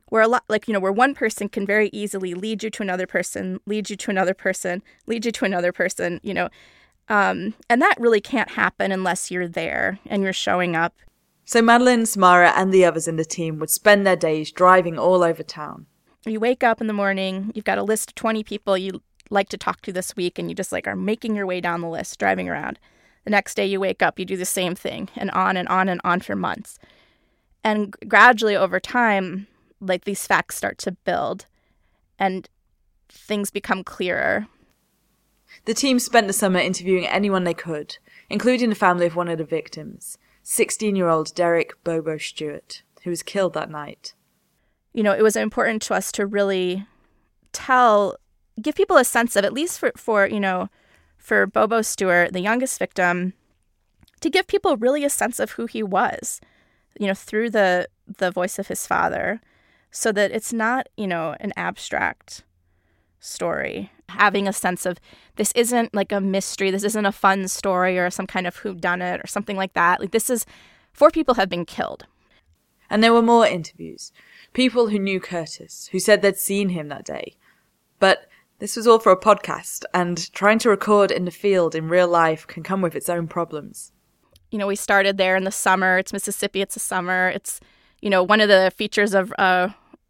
where 0.10 0.22
a 0.22 0.28
lot 0.28 0.44
like 0.48 0.68
you 0.68 0.74
know 0.74 0.80
where 0.80 0.92
one 0.92 1.16
person 1.16 1.50
can 1.50 1.66
very 1.66 1.90
easily 1.92 2.34
lead 2.34 2.64
you 2.64 2.70
to 2.70 2.84
another 2.84 3.08
person 3.08 3.60
lead 3.66 3.90
you 3.90 3.96
to 3.96 4.12
another 4.12 4.34
person 4.34 4.84
lead 5.08 5.26
you 5.26 5.32
to 5.32 5.46
another 5.46 5.72
person 5.72 6.20
you 6.24 6.34
know. 6.34 6.50
Um, 7.08 7.54
and 7.70 7.82
that 7.84 8.00
really 8.00 8.22
can't 8.22 8.52
happen 8.52 8.92
unless 8.92 9.30
you're 9.30 9.48
there 9.48 10.00
and 10.08 10.24
you're 10.24 10.34
showing 10.34 10.76
up. 10.76 10.96
So 11.44 11.62
madeleine 11.62 12.08
samara 12.08 12.52
and 12.56 12.74
the 12.74 12.84
others 12.84 13.08
in 13.08 13.16
the 13.18 13.26
team 13.26 13.60
would 13.60 13.70
spend 13.70 14.08
their 14.08 14.16
days 14.16 14.52
driving 14.52 14.98
all 14.98 15.24
over 15.24 15.44
town. 15.44 15.86
You 16.26 16.40
wake 16.40 16.64
up 16.64 16.82
in 16.82 16.88
the 16.88 16.94
morning 16.94 17.52
you've 17.54 17.66
got 17.66 17.78
a 17.78 17.84
list 17.84 18.12
of 18.12 18.16
20 18.16 18.44
people 18.44 18.78
you 18.78 19.02
like 19.30 19.50
to 19.50 19.58
talk 19.58 19.82
to 19.82 19.92
this 19.92 20.16
week 20.16 20.38
and 20.38 20.50
you 20.50 20.56
just 20.56 20.72
like 20.72 20.88
are 20.88 20.96
making 20.96 21.36
your 21.36 21.46
way 21.46 21.62
down 21.62 21.82
the 21.82 21.90
list 21.90 22.20
driving 22.20 22.48
around 22.48 22.80
the 23.26 23.32
next 23.32 23.56
day 23.56 23.66
you 23.66 23.80
wake 23.80 24.02
up, 24.02 24.18
you 24.18 24.26
do 24.26 24.38
the 24.38 24.46
same 24.46 24.76
thing, 24.76 25.10
and 25.16 25.30
on 25.32 25.58
and 25.58 25.68
on 25.68 25.90
and 25.90 26.00
on 26.04 26.22
for 26.22 26.36
months. 26.36 26.80
And 27.64 27.94
gradually 28.08 28.56
over 28.56 28.80
time, 28.80 29.48
like 29.82 30.06
these 30.06 30.26
facts 30.26 30.56
start 30.56 30.78
to 30.80 30.92
build 30.92 31.48
and 32.18 32.48
things 33.10 33.50
become 33.50 33.84
clearer. 33.84 34.48
The 35.66 35.74
team 35.74 36.00
spent 36.00 36.28
the 36.28 36.34
summer 36.34 36.60
interviewing 36.60 37.08
anyone 37.08 37.44
they 37.44 37.54
could, 37.54 37.98
including 38.30 38.70
the 38.70 38.76
family 38.76 39.08
of 39.08 39.16
one 39.16 39.28
of 39.28 39.40
the 39.40 39.44
victims, 39.44 40.18
16 40.44 40.96
year 40.96 41.10
old 41.10 41.34
Derek 41.34 41.84
Bobo 41.84 42.18
Stewart, 42.18 42.84
who 43.04 43.10
was 43.10 43.24
killed 43.24 43.54
that 43.54 43.72
night. 43.72 44.14
You 44.94 45.04
know, 45.04 45.14
it 45.14 45.24
was 45.24 45.36
important 45.36 45.82
to 45.84 45.96
us 45.96 46.12
to 46.14 46.26
really 46.26 46.86
tell, 47.52 48.18
give 48.62 48.76
people 48.76 48.98
a 48.98 49.04
sense 49.04 49.36
of, 49.36 49.44
at 49.44 49.54
least 49.54 49.80
for, 49.80 49.92
for 49.98 50.28
you 50.28 50.40
know, 50.40 50.70
for 51.26 51.48
Bobo 51.48 51.82
Stewart, 51.82 52.34
the 52.34 52.40
youngest 52.40 52.78
victim, 52.78 53.34
to 54.22 54.30
give 54.30 54.46
people 54.46 54.78
really 54.78 55.04
a 55.04 55.10
sense 55.10 55.40
of 55.40 55.52
who 55.52 55.66
he 55.66 55.82
was, 55.82 56.40
you 57.00 57.08
know, 57.08 57.16
through 57.16 57.50
the 57.50 57.88
the 58.06 58.30
voice 58.30 58.60
of 58.60 58.68
his 58.68 58.86
father, 58.86 59.42
so 59.90 60.12
that 60.12 60.32
it's 60.32 60.54
not, 60.54 60.88
you 60.96 61.08
know, 61.08 61.36
an 61.40 61.52
abstract 61.58 62.44
story. 63.20 63.92
Having 64.10 64.48
a 64.48 64.54
sense 64.54 64.86
of 64.86 65.00
this 65.36 65.52
isn't 65.54 65.96
like 65.96 66.12
a 66.12 66.22
mystery, 66.22 66.70
this 66.70 66.84
isn't 66.84 67.08
a 67.08 67.12
fun 67.12 67.48
story 67.48 67.98
or 67.98 68.12
some 68.12 68.28
kind 68.28 68.46
of 68.46 68.58
who 68.58 68.76
done 68.76 69.02
it 69.02 69.20
or 69.20 69.26
something 69.26 69.58
like 69.58 69.74
that. 69.74 70.00
Like 70.00 70.12
this 70.12 70.30
is 70.30 70.46
four 70.94 71.10
people 71.10 71.34
have 71.34 71.50
been 71.50 71.66
killed. 71.66 72.06
And 72.88 73.04
there 73.04 73.14
were 73.14 73.24
more 73.24 73.48
interviews. 73.48 74.14
People 74.54 74.90
who 74.90 75.00
knew 75.00 75.20
Curtis, 75.20 75.90
who 75.92 76.00
said 76.00 76.22
they'd 76.22 76.38
seen 76.38 76.70
him 76.70 76.88
that 76.90 77.04
day. 77.04 77.36
But 78.00 78.28
This 78.60 78.78
was 78.78 78.88
all 78.88 79.00
for 79.00 79.12
a 79.12 79.20
podcast, 79.20 79.84
and 79.94 80.32
trying 80.32 80.60
to 80.60 80.70
record 80.70 81.12
in 81.12 81.26
the 81.26 81.32
field 81.32 81.76
in 81.76 81.90
real 81.90 82.08
life 82.08 82.48
can 82.48 82.64
come 82.64 82.82
with 82.82 82.96
its 82.96 83.10
own 83.10 83.28
problems. 83.28 83.92
You 84.50 84.58
know, 84.58 84.68
we 84.68 84.78
started 84.78 85.18
there 85.18 85.36
in 85.36 85.44
the 85.44 85.52
summer. 85.52 85.98
It's 85.98 86.14
Mississippi, 86.14 86.62
it's 86.62 86.78
a 86.78 86.80
summer. 86.80 87.28
It's, 87.28 87.60
you 88.02 88.10
know, 88.10 88.24
one 88.24 88.40
of 88.40 88.48
the 88.48 88.72
features 88.74 89.14
of 89.14 89.34
uh, 89.38 89.70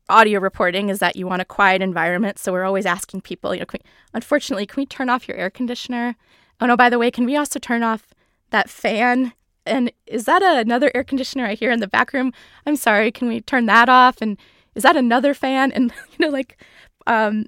audio 0.09 0.39
reporting 0.39 0.89
is 0.89 0.99
that 0.99 1.15
you 1.15 1.25
want 1.25 1.41
a 1.41 1.45
quiet 1.45 1.81
environment. 1.81 2.37
So 2.37 2.51
we're 2.51 2.65
always 2.65 2.85
asking 2.85 3.21
people, 3.21 3.55
you 3.55 3.61
know, 3.61 3.65
can 3.65 3.79
we, 3.83 3.89
unfortunately, 4.13 4.67
can 4.67 4.79
we 4.79 4.85
turn 4.85 5.09
off 5.09 5.27
your 5.27 5.37
air 5.37 5.49
conditioner? 5.49 6.15
Oh, 6.61 6.67
no, 6.67 6.77
by 6.77 6.91
the 6.91 6.99
way, 6.99 7.09
can 7.09 7.25
we 7.25 7.35
also 7.35 7.57
turn 7.57 7.81
off 7.81 8.13
that 8.51 8.69
fan? 8.69 9.33
And 9.65 9.91
is 10.05 10.25
that 10.25 10.43
a, 10.43 10.59
another 10.59 10.91
air 10.93 11.03
conditioner 11.03 11.47
I 11.47 11.55
hear 11.55 11.71
in 11.71 11.79
the 11.79 11.87
back 11.87 12.13
room? 12.13 12.31
I'm 12.67 12.75
sorry, 12.75 13.11
can 13.11 13.27
we 13.27 13.41
turn 13.41 13.65
that 13.65 13.89
off? 13.89 14.21
And 14.21 14.37
is 14.75 14.83
that 14.83 14.95
another 14.95 15.33
fan? 15.33 15.71
And, 15.71 15.91
you 16.11 16.27
know, 16.27 16.31
like, 16.31 16.61
um, 17.07 17.47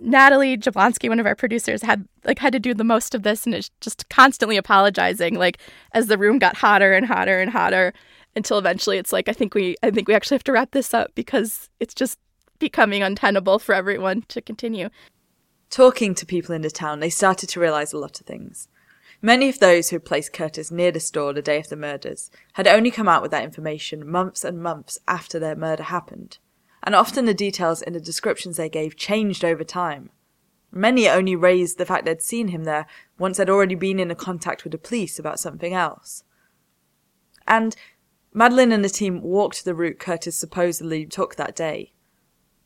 Natalie 0.00 0.56
Jablonski, 0.56 1.08
one 1.08 1.18
of 1.18 1.26
our 1.26 1.34
producers, 1.34 1.82
had 1.82 2.06
like 2.24 2.38
had 2.38 2.52
to 2.52 2.60
do 2.60 2.72
the 2.74 2.84
most 2.84 3.14
of 3.14 3.22
this 3.22 3.46
and 3.46 3.54
is 3.54 3.70
just 3.80 4.08
constantly 4.08 4.56
apologizing, 4.56 5.34
like 5.34 5.58
as 5.92 6.06
the 6.06 6.18
room 6.18 6.38
got 6.38 6.56
hotter 6.56 6.92
and 6.92 7.06
hotter 7.06 7.40
and 7.40 7.50
hotter 7.50 7.92
until 8.36 8.58
eventually 8.58 8.98
it's 8.98 9.12
like 9.12 9.28
I 9.28 9.32
think 9.32 9.54
we 9.54 9.76
I 9.82 9.90
think 9.90 10.06
we 10.08 10.14
actually 10.14 10.36
have 10.36 10.44
to 10.44 10.52
wrap 10.52 10.70
this 10.70 10.94
up 10.94 11.14
because 11.14 11.68
it's 11.80 11.94
just 11.94 12.18
becoming 12.58 13.02
untenable 13.02 13.58
for 13.58 13.74
everyone 13.74 14.22
to 14.28 14.40
continue. 14.40 14.88
Talking 15.70 16.14
to 16.14 16.26
people 16.26 16.54
in 16.54 16.62
the 16.62 16.70
town, 16.70 17.00
they 17.00 17.10
started 17.10 17.48
to 17.50 17.60
realize 17.60 17.92
a 17.92 17.98
lot 17.98 18.20
of 18.20 18.26
things. 18.26 18.68
Many 19.20 19.48
of 19.48 19.58
those 19.58 19.90
who 19.90 19.96
had 19.96 20.04
placed 20.04 20.32
Curtis 20.32 20.70
near 20.70 20.92
the 20.92 21.00
store 21.00 21.32
the 21.32 21.42
day 21.42 21.58
of 21.58 21.68
the 21.68 21.76
murders 21.76 22.30
had 22.52 22.68
only 22.68 22.92
come 22.92 23.08
out 23.08 23.20
with 23.20 23.32
that 23.32 23.42
information 23.42 24.08
months 24.08 24.44
and 24.44 24.62
months 24.62 24.98
after 25.08 25.40
their 25.40 25.56
murder 25.56 25.82
happened 25.82 26.38
and 26.82 26.94
often 26.94 27.24
the 27.24 27.34
details 27.34 27.82
in 27.82 27.92
the 27.92 28.00
descriptions 28.00 28.56
they 28.56 28.68
gave 28.68 28.96
changed 28.96 29.44
over 29.44 29.64
time. 29.64 30.10
Many 30.70 31.08
only 31.08 31.34
raised 31.34 31.78
the 31.78 31.86
fact 31.86 32.04
they'd 32.04 32.22
seen 32.22 32.48
him 32.48 32.64
there 32.64 32.86
once 33.18 33.38
they'd 33.38 33.50
already 33.50 33.74
been 33.74 33.98
in 33.98 34.14
contact 34.14 34.64
with 34.64 34.72
the 34.72 34.78
police 34.78 35.18
about 35.18 35.40
something 35.40 35.72
else. 35.72 36.24
And 37.46 37.74
Madeline 38.34 38.72
and 38.72 38.84
the 38.84 38.90
team 38.90 39.22
walked 39.22 39.64
the 39.64 39.74
route 39.74 39.98
Curtis 39.98 40.36
supposedly 40.36 41.06
took 41.06 41.36
that 41.36 41.56
day. 41.56 41.92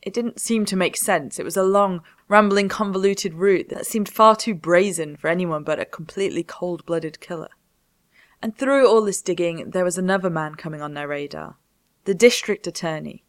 It 0.01 0.13
didn't 0.13 0.41
seem 0.41 0.65
to 0.65 0.75
make 0.75 0.97
sense. 0.97 1.39
It 1.39 1.45
was 1.45 1.55
a 1.55 1.63
long, 1.63 2.01
rambling, 2.27 2.67
convoluted 2.67 3.35
route 3.35 3.69
that 3.69 3.85
seemed 3.85 4.09
far 4.09 4.35
too 4.35 4.53
brazen 4.53 5.15
for 5.15 5.29
anyone 5.29 5.63
but 5.63 5.79
a 5.79 5.85
completely 5.85 6.43
cold 6.43 6.85
blooded 6.85 7.21
killer. 7.21 7.49
And 8.41 8.57
through 8.57 8.85
all 8.85 9.01
this 9.01 9.21
digging, 9.21 9.69
there 9.69 9.85
was 9.85 9.97
another 9.97 10.29
man 10.29 10.55
coming 10.55 10.81
on 10.81 10.93
their 10.93 11.07
radar 11.07 11.55
the 12.05 12.13
district 12.13 12.67
attorney 12.67 13.23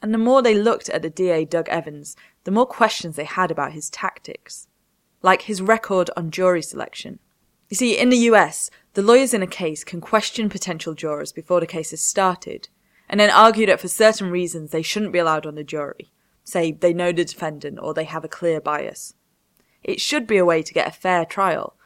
and 0.00 0.14
the 0.14 0.18
more 0.18 0.42
they 0.42 0.54
looked 0.54 0.88
at 0.88 1.02
the 1.02 1.10
DA 1.10 1.44
Doug 1.44 1.68
Evans, 1.68 2.16
the 2.44 2.50
more 2.50 2.66
questions 2.66 3.16
they 3.16 3.24
had 3.24 3.50
about 3.50 3.72
his 3.72 3.90
tactics, 3.90 4.68
like 5.22 5.42
his 5.42 5.60
record 5.60 6.10
on 6.16 6.30
jury 6.30 6.62
selection. 6.62 7.18
You 7.68 7.76
see, 7.76 7.98
in 7.98 8.08
the 8.08 8.28
US, 8.30 8.70
the 8.94 9.02
lawyers 9.02 9.34
in 9.34 9.42
a 9.42 9.46
case 9.46 9.84
can 9.84 10.00
question 10.00 10.48
potential 10.48 10.94
jurors 10.94 11.32
before 11.32 11.60
the 11.60 11.66
case 11.66 11.92
is 11.92 12.00
started, 12.00 12.68
and 13.08 13.20
then 13.20 13.30
argue 13.30 13.66
that 13.66 13.80
for 13.80 13.88
certain 13.88 14.30
reasons 14.30 14.70
they 14.70 14.82
shouldn't 14.82 15.12
be 15.12 15.18
allowed 15.18 15.46
on 15.46 15.54
the 15.54 15.64
jury. 15.64 16.12
Say 16.44 16.72
they 16.72 16.94
know 16.94 17.12
the 17.12 17.24
defendant 17.24 17.78
or 17.82 17.92
they 17.92 18.04
have 18.04 18.24
a 18.24 18.28
clear 18.28 18.60
bias. 18.60 19.14
It 19.82 20.00
should 20.00 20.26
be 20.26 20.38
a 20.38 20.44
way 20.44 20.62
to 20.62 20.74
get 20.74 20.88
a 20.88 20.92
fair 20.92 21.24
trial, 21.24 21.76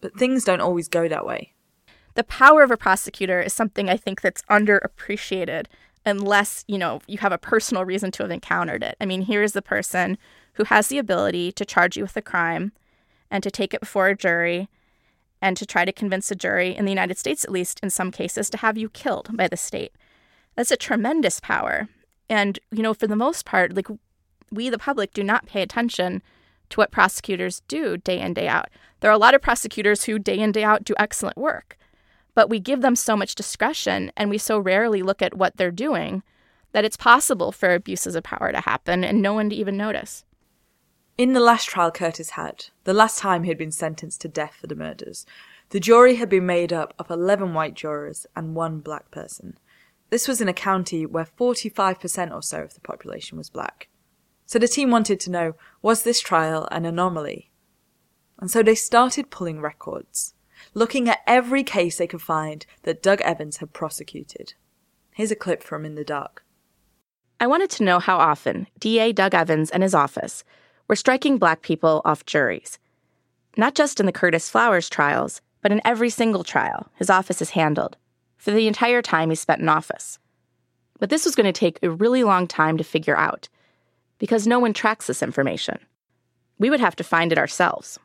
but 0.00 0.18
things 0.18 0.44
don't 0.44 0.60
always 0.60 0.88
go 0.88 1.08
that 1.08 1.26
way. 1.26 1.54
The 2.14 2.24
power 2.24 2.62
of 2.62 2.70
a 2.70 2.76
prosecutor 2.76 3.40
is 3.40 3.54
something 3.54 3.88
I 3.88 3.96
think 3.96 4.20
that's 4.20 4.42
underappreciated 4.42 5.66
unless, 6.06 6.64
you 6.66 6.78
know, 6.78 7.00
you 7.06 7.18
have 7.18 7.32
a 7.32 7.38
personal 7.38 7.84
reason 7.84 8.10
to 8.12 8.22
have 8.22 8.30
encountered 8.30 8.82
it. 8.82 8.96
I 9.00 9.06
mean, 9.06 9.22
here's 9.22 9.52
the 9.52 9.62
person 9.62 10.18
who 10.54 10.64
has 10.64 10.88
the 10.88 10.98
ability 10.98 11.52
to 11.52 11.64
charge 11.64 11.96
you 11.96 12.02
with 12.02 12.16
a 12.16 12.22
crime 12.22 12.72
and 13.30 13.42
to 13.42 13.50
take 13.50 13.74
it 13.74 13.80
before 13.80 14.08
a 14.08 14.16
jury 14.16 14.68
and 15.42 15.56
to 15.56 15.64
try 15.64 15.84
to 15.84 15.92
convince 15.92 16.30
a 16.30 16.34
jury, 16.34 16.76
in 16.76 16.84
the 16.84 16.90
United 16.90 17.16
States 17.16 17.44
at 17.44 17.52
least, 17.52 17.80
in 17.82 17.90
some 17.90 18.10
cases, 18.10 18.50
to 18.50 18.58
have 18.58 18.76
you 18.76 18.90
killed 18.90 19.34
by 19.36 19.48
the 19.48 19.56
state. 19.56 19.92
That's 20.54 20.70
a 20.70 20.76
tremendous 20.76 21.40
power. 21.40 21.88
And, 22.28 22.58
you 22.70 22.82
know, 22.82 22.92
for 22.92 23.06
the 23.06 23.16
most 23.16 23.44
part, 23.46 23.74
like 23.74 23.88
we, 24.50 24.68
the 24.68 24.78
public, 24.78 25.14
do 25.14 25.24
not 25.24 25.46
pay 25.46 25.62
attention 25.62 26.22
to 26.68 26.76
what 26.76 26.90
prosecutors 26.90 27.62
do 27.68 27.96
day 27.96 28.20
in, 28.20 28.34
day 28.34 28.48
out. 28.48 28.68
There 29.00 29.10
are 29.10 29.14
a 29.14 29.18
lot 29.18 29.34
of 29.34 29.40
prosecutors 29.40 30.04
who, 30.04 30.18
day 30.18 30.38
in, 30.38 30.52
day 30.52 30.62
out, 30.62 30.84
do 30.84 30.94
excellent 30.98 31.38
work 31.38 31.78
but 32.40 32.48
we 32.48 32.58
give 32.58 32.80
them 32.80 32.96
so 32.96 33.14
much 33.14 33.34
discretion 33.34 34.10
and 34.16 34.30
we 34.30 34.38
so 34.38 34.58
rarely 34.58 35.02
look 35.02 35.20
at 35.20 35.36
what 35.36 35.58
they're 35.58 35.70
doing 35.70 36.22
that 36.72 36.86
it's 36.86 36.96
possible 36.96 37.52
for 37.52 37.74
abuses 37.74 38.14
of 38.14 38.22
power 38.22 38.50
to 38.50 38.62
happen 38.62 39.04
and 39.04 39.20
no 39.20 39.34
one 39.34 39.50
to 39.50 39.54
even 39.54 39.76
notice. 39.76 40.24
In 41.18 41.34
the 41.34 41.40
last 41.40 41.68
trial 41.68 41.90
Curtis 41.90 42.30
had, 42.30 42.68
the 42.84 42.94
last 42.94 43.18
time 43.18 43.42
he 43.42 43.50
had 43.50 43.58
been 43.58 43.70
sentenced 43.70 44.22
to 44.22 44.28
death 44.28 44.56
for 44.58 44.68
the 44.68 44.74
murders, 44.74 45.26
the 45.68 45.80
jury 45.80 46.14
had 46.14 46.30
been 46.30 46.46
made 46.46 46.72
up 46.72 46.94
of 46.98 47.10
11 47.10 47.52
white 47.52 47.74
jurors 47.74 48.26
and 48.34 48.54
one 48.54 48.80
black 48.80 49.10
person. 49.10 49.58
This 50.08 50.26
was 50.26 50.40
in 50.40 50.48
a 50.48 50.54
county 50.54 51.04
where 51.04 51.26
45% 51.26 52.32
or 52.32 52.42
so 52.42 52.62
of 52.62 52.72
the 52.72 52.80
population 52.80 53.36
was 53.36 53.50
black. 53.50 53.90
So 54.46 54.58
the 54.58 54.66
team 54.66 54.90
wanted 54.90 55.20
to 55.20 55.30
know 55.30 55.56
was 55.82 56.04
this 56.04 56.22
trial 56.22 56.66
an 56.70 56.86
anomaly? 56.86 57.50
And 58.38 58.50
so 58.50 58.62
they 58.62 58.76
started 58.76 59.28
pulling 59.28 59.60
records 59.60 60.32
looking 60.74 61.08
at 61.08 61.20
every 61.26 61.64
case 61.64 61.98
they 61.98 62.06
could 62.06 62.22
find 62.22 62.64
that 62.82 63.02
Doug 63.02 63.20
Evans 63.22 63.58
had 63.58 63.72
prosecuted. 63.72 64.54
Here's 65.12 65.30
a 65.30 65.36
clip 65.36 65.62
from 65.62 65.84
In 65.84 65.96
the 65.96 66.04
Dark. 66.04 66.44
I 67.40 67.46
wanted 67.46 67.70
to 67.70 67.84
know 67.84 67.98
how 67.98 68.18
often 68.18 68.66
DA 68.78 69.12
Doug 69.12 69.34
Evans 69.34 69.70
and 69.70 69.82
his 69.82 69.94
office 69.94 70.44
were 70.88 70.96
striking 70.96 71.38
black 71.38 71.62
people 71.62 72.02
off 72.04 72.26
juries. 72.26 72.78
Not 73.56 73.74
just 73.74 73.98
in 73.98 74.06
the 74.06 74.12
Curtis 74.12 74.48
Flowers 74.48 74.88
trials, 74.88 75.40
but 75.62 75.72
in 75.72 75.80
every 75.84 76.10
single 76.10 76.44
trial 76.44 76.90
his 76.96 77.10
office 77.10 77.40
has 77.40 77.50
handled, 77.50 77.96
for 78.36 78.50
the 78.50 78.68
entire 78.68 79.02
time 79.02 79.30
he 79.30 79.36
spent 79.36 79.60
in 79.60 79.68
office. 79.68 80.18
But 80.98 81.10
this 81.10 81.24
was 81.24 81.34
going 81.34 81.46
to 81.46 81.52
take 81.52 81.78
a 81.82 81.90
really 81.90 82.24
long 82.24 82.46
time 82.46 82.76
to 82.76 82.84
figure 82.84 83.16
out, 83.16 83.48
because 84.18 84.46
no 84.46 84.58
one 84.58 84.72
tracks 84.72 85.06
this 85.06 85.22
information. 85.22 85.78
We 86.58 86.70
would 86.70 86.80
have 86.80 86.96
to 86.96 87.04
find 87.04 87.32
it 87.32 87.38
ourselves. 87.38 87.98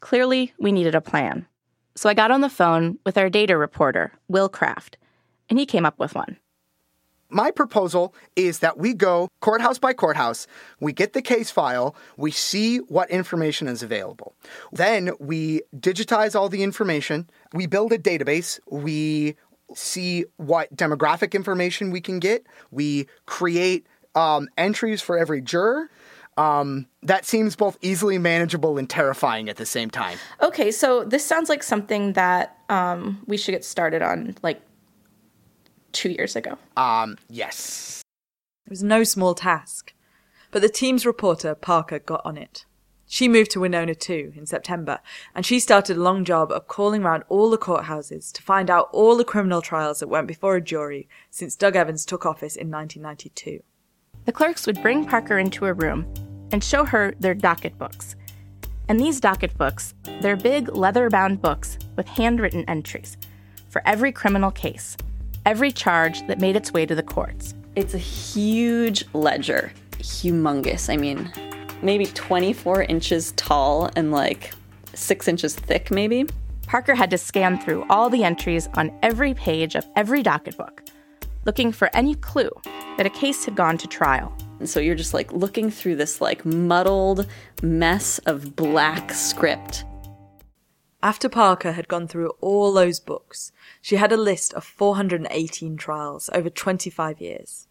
Clearly, 0.00 0.52
we 0.58 0.72
needed 0.72 0.94
a 0.94 1.00
plan. 1.00 1.46
So 1.98 2.08
I 2.08 2.14
got 2.14 2.30
on 2.30 2.42
the 2.42 2.48
phone 2.48 2.96
with 3.04 3.18
our 3.18 3.28
data 3.28 3.56
reporter, 3.56 4.12
Will 4.28 4.48
Craft, 4.48 4.98
and 5.50 5.58
he 5.58 5.66
came 5.66 5.84
up 5.84 5.98
with 5.98 6.14
one. 6.14 6.36
My 7.28 7.50
proposal 7.50 8.14
is 8.36 8.60
that 8.60 8.78
we 8.78 8.94
go 8.94 9.26
courthouse 9.40 9.80
by 9.80 9.94
courthouse, 9.94 10.46
we 10.78 10.92
get 10.92 11.12
the 11.12 11.20
case 11.20 11.50
file, 11.50 11.96
we 12.16 12.30
see 12.30 12.76
what 12.76 13.10
information 13.10 13.66
is 13.66 13.82
available. 13.82 14.36
Then 14.70 15.10
we 15.18 15.62
digitize 15.76 16.36
all 16.36 16.48
the 16.48 16.62
information, 16.62 17.28
we 17.52 17.66
build 17.66 17.92
a 17.92 17.98
database, 17.98 18.60
we 18.70 19.34
see 19.74 20.24
what 20.36 20.72
demographic 20.76 21.32
information 21.32 21.90
we 21.90 22.00
can 22.00 22.20
get, 22.20 22.46
we 22.70 23.08
create 23.26 23.88
um, 24.14 24.46
entries 24.56 25.02
for 25.02 25.18
every 25.18 25.40
juror, 25.40 25.90
um, 26.38 26.86
that 27.02 27.26
seems 27.26 27.56
both 27.56 27.76
easily 27.82 28.16
manageable 28.16 28.78
and 28.78 28.88
terrifying 28.88 29.48
at 29.48 29.56
the 29.56 29.66
same 29.66 29.90
time. 29.90 30.18
Okay, 30.40 30.70
so 30.70 31.04
this 31.04 31.24
sounds 31.24 31.48
like 31.48 31.64
something 31.64 32.12
that 32.12 32.56
um, 32.68 33.20
we 33.26 33.36
should 33.36 33.52
get 33.52 33.64
started 33.64 34.02
on 34.02 34.36
like 34.42 34.62
two 35.92 36.10
years 36.10 36.36
ago. 36.36 36.56
Um, 36.76 37.18
yes. 37.28 38.02
It 38.66 38.70
was 38.70 38.84
no 38.84 39.02
small 39.02 39.34
task, 39.34 39.94
but 40.52 40.62
the 40.62 40.68
team's 40.68 41.04
reporter, 41.04 41.54
Parker, 41.56 41.98
got 41.98 42.22
on 42.24 42.36
it. 42.36 42.64
She 43.10 43.26
moved 43.26 43.50
to 43.52 43.60
Winona 43.60 43.94
too 43.94 44.32
in 44.36 44.46
September, 44.46 45.00
and 45.34 45.44
she 45.44 45.58
started 45.58 45.96
a 45.96 46.02
long 46.02 46.24
job 46.24 46.52
of 46.52 46.68
calling 46.68 47.02
around 47.02 47.24
all 47.28 47.50
the 47.50 47.58
courthouses 47.58 48.30
to 48.34 48.42
find 48.42 48.70
out 48.70 48.90
all 48.92 49.16
the 49.16 49.24
criminal 49.24 49.62
trials 49.62 50.00
that 50.00 50.08
went 50.08 50.28
before 50.28 50.56
a 50.56 50.60
jury 50.60 51.08
since 51.30 51.56
Doug 51.56 51.74
Evans 51.74 52.04
took 52.04 52.26
office 52.26 52.54
in 52.54 52.70
1992. 52.70 53.62
The 54.26 54.32
clerks 54.32 54.66
would 54.66 54.82
bring 54.82 55.06
Parker 55.06 55.38
into 55.38 55.64
a 55.64 55.72
room 55.72 56.06
and 56.52 56.62
show 56.62 56.84
her 56.84 57.14
their 57.20 57.34
docket 57.34 57.78
books. 57.78 58.16
And 58.88 58.98
these 58.98 59.20
docket 59.20 59.56
books, 59.58 59.94
they're 60.20 60.36
big 60.36 60.74
leather 60.74 61.10
bound 61.10 61.42
books 61.42 61.78
with 61.96 62.08
handwritten 62.08 62.64
entries 62.68 63.16
for 63.68 63.82
every 63.84 64.12
criminal 64.12 64.50
case, 64.50 64.96
every 65.44 65.70
charge 65.70 66.26
that 66.26 66.40
made 66.40 66.56
its 66.56 66.72
way 66.72 66.86
to 66.86 66.94
the 66.94 67.02
courts. 67.02 67.54
It's 67.76 67.94
a 67.94 67.98
huge 67.98 69.04
ledger, 69.12 69.72
humongous. 69.92 70.92
I 70.92 70.96
mean, 70.96 71.30
maybe 71.82 72.06
24 72.06 72.84
inches 72.84 73.32
tall 73.32 73.90
and 73.94 74.10
like 74.10 74.52
six 74.94 75.28
inches 75.28 75.54
thick, 75.54 75.90
maybe. 75.90 76.26
Parker 76.66 76.94
had 76.94 77.10
to 77.10 77.18
scan 77.18 77.58
through 77.58 77.86
all 77.88 78.10
the 78.10 78.24
entries 78.24 78.68
on 78.74 78.96
every 79.02 79.34
page 79.34 79.74
of 79.74 79.86
every 79.96 80.22
docket 80.22 80.56
book, 80.56 80.82
looking 81.44 81.72
for 81.72 81.88
any 81.94 82.14
clue 82.14 82.50
that 82.96 83.06
a 83.06 83.10
case 83.10 83.44
had 83.44 83.54
gone 83.54 83.78
to 83.78 83.86
trial. 83.86 84.36
And 84.58 84.68
so 84.68 84.80
you're 84.80 84.94
just 84.94 85.14
like 85.14 85.32
looking 85.32 85.70
through 85.70 85.96
this 85.96 86.20
like 86.20 86.44
muddled 86.44 87.26
mess 87.62 88.18
of 88.20 88.56
black 88.56 89.12
script. 89.12 89.84
After 91.02 91.28
Parker 91.28 91.72
had 91.72 91.86
gone 91.86 92.08
through 92.08 92.30
all 92.40 92.72
those 92.72 92.98
books, 92.98 93.52
she 93.80 93.96
had 93.96 94.10
a 94.10 94.16
list 94.16 94.52
of 94.54 94.64
418 94.64 95.76
trials 95.76 96.28
over 96.32 96.50
25 96.50 97.20
years. 97.20 97.68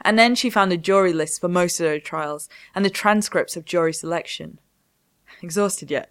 And 0.00 0.18
then 0.18 0.34
she 0.34 0.50
found 0.50 0.72
the 0.72 0.76
jury 0.76 1.12
list 1.12 1.40
for 1.40 1.48
most 1.48 1.78
of 1.78 1.84
those 1.84 2.02
trials 2.02 2.48
and 2.74 2.84
the 2.84 2.90
transcripts 2.90 3.56
of 3.56 3.64
jury 3.64 3.92
selection. 3.92 4.58
Exhausted 5.42 5.90
yet? 5.90 6.10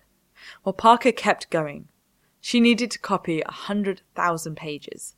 Well, 0.63 0.73
Parker 0.73 1.11
kept 1.11 1.49
going. 1.49 1.89
She 2.39 2.59
needed 2.59 2.89
to 2.91 2.99
copy 2.99 3.41
a 3.41 3.45
100,000 3.45 4.55
pages. 4.55 5.15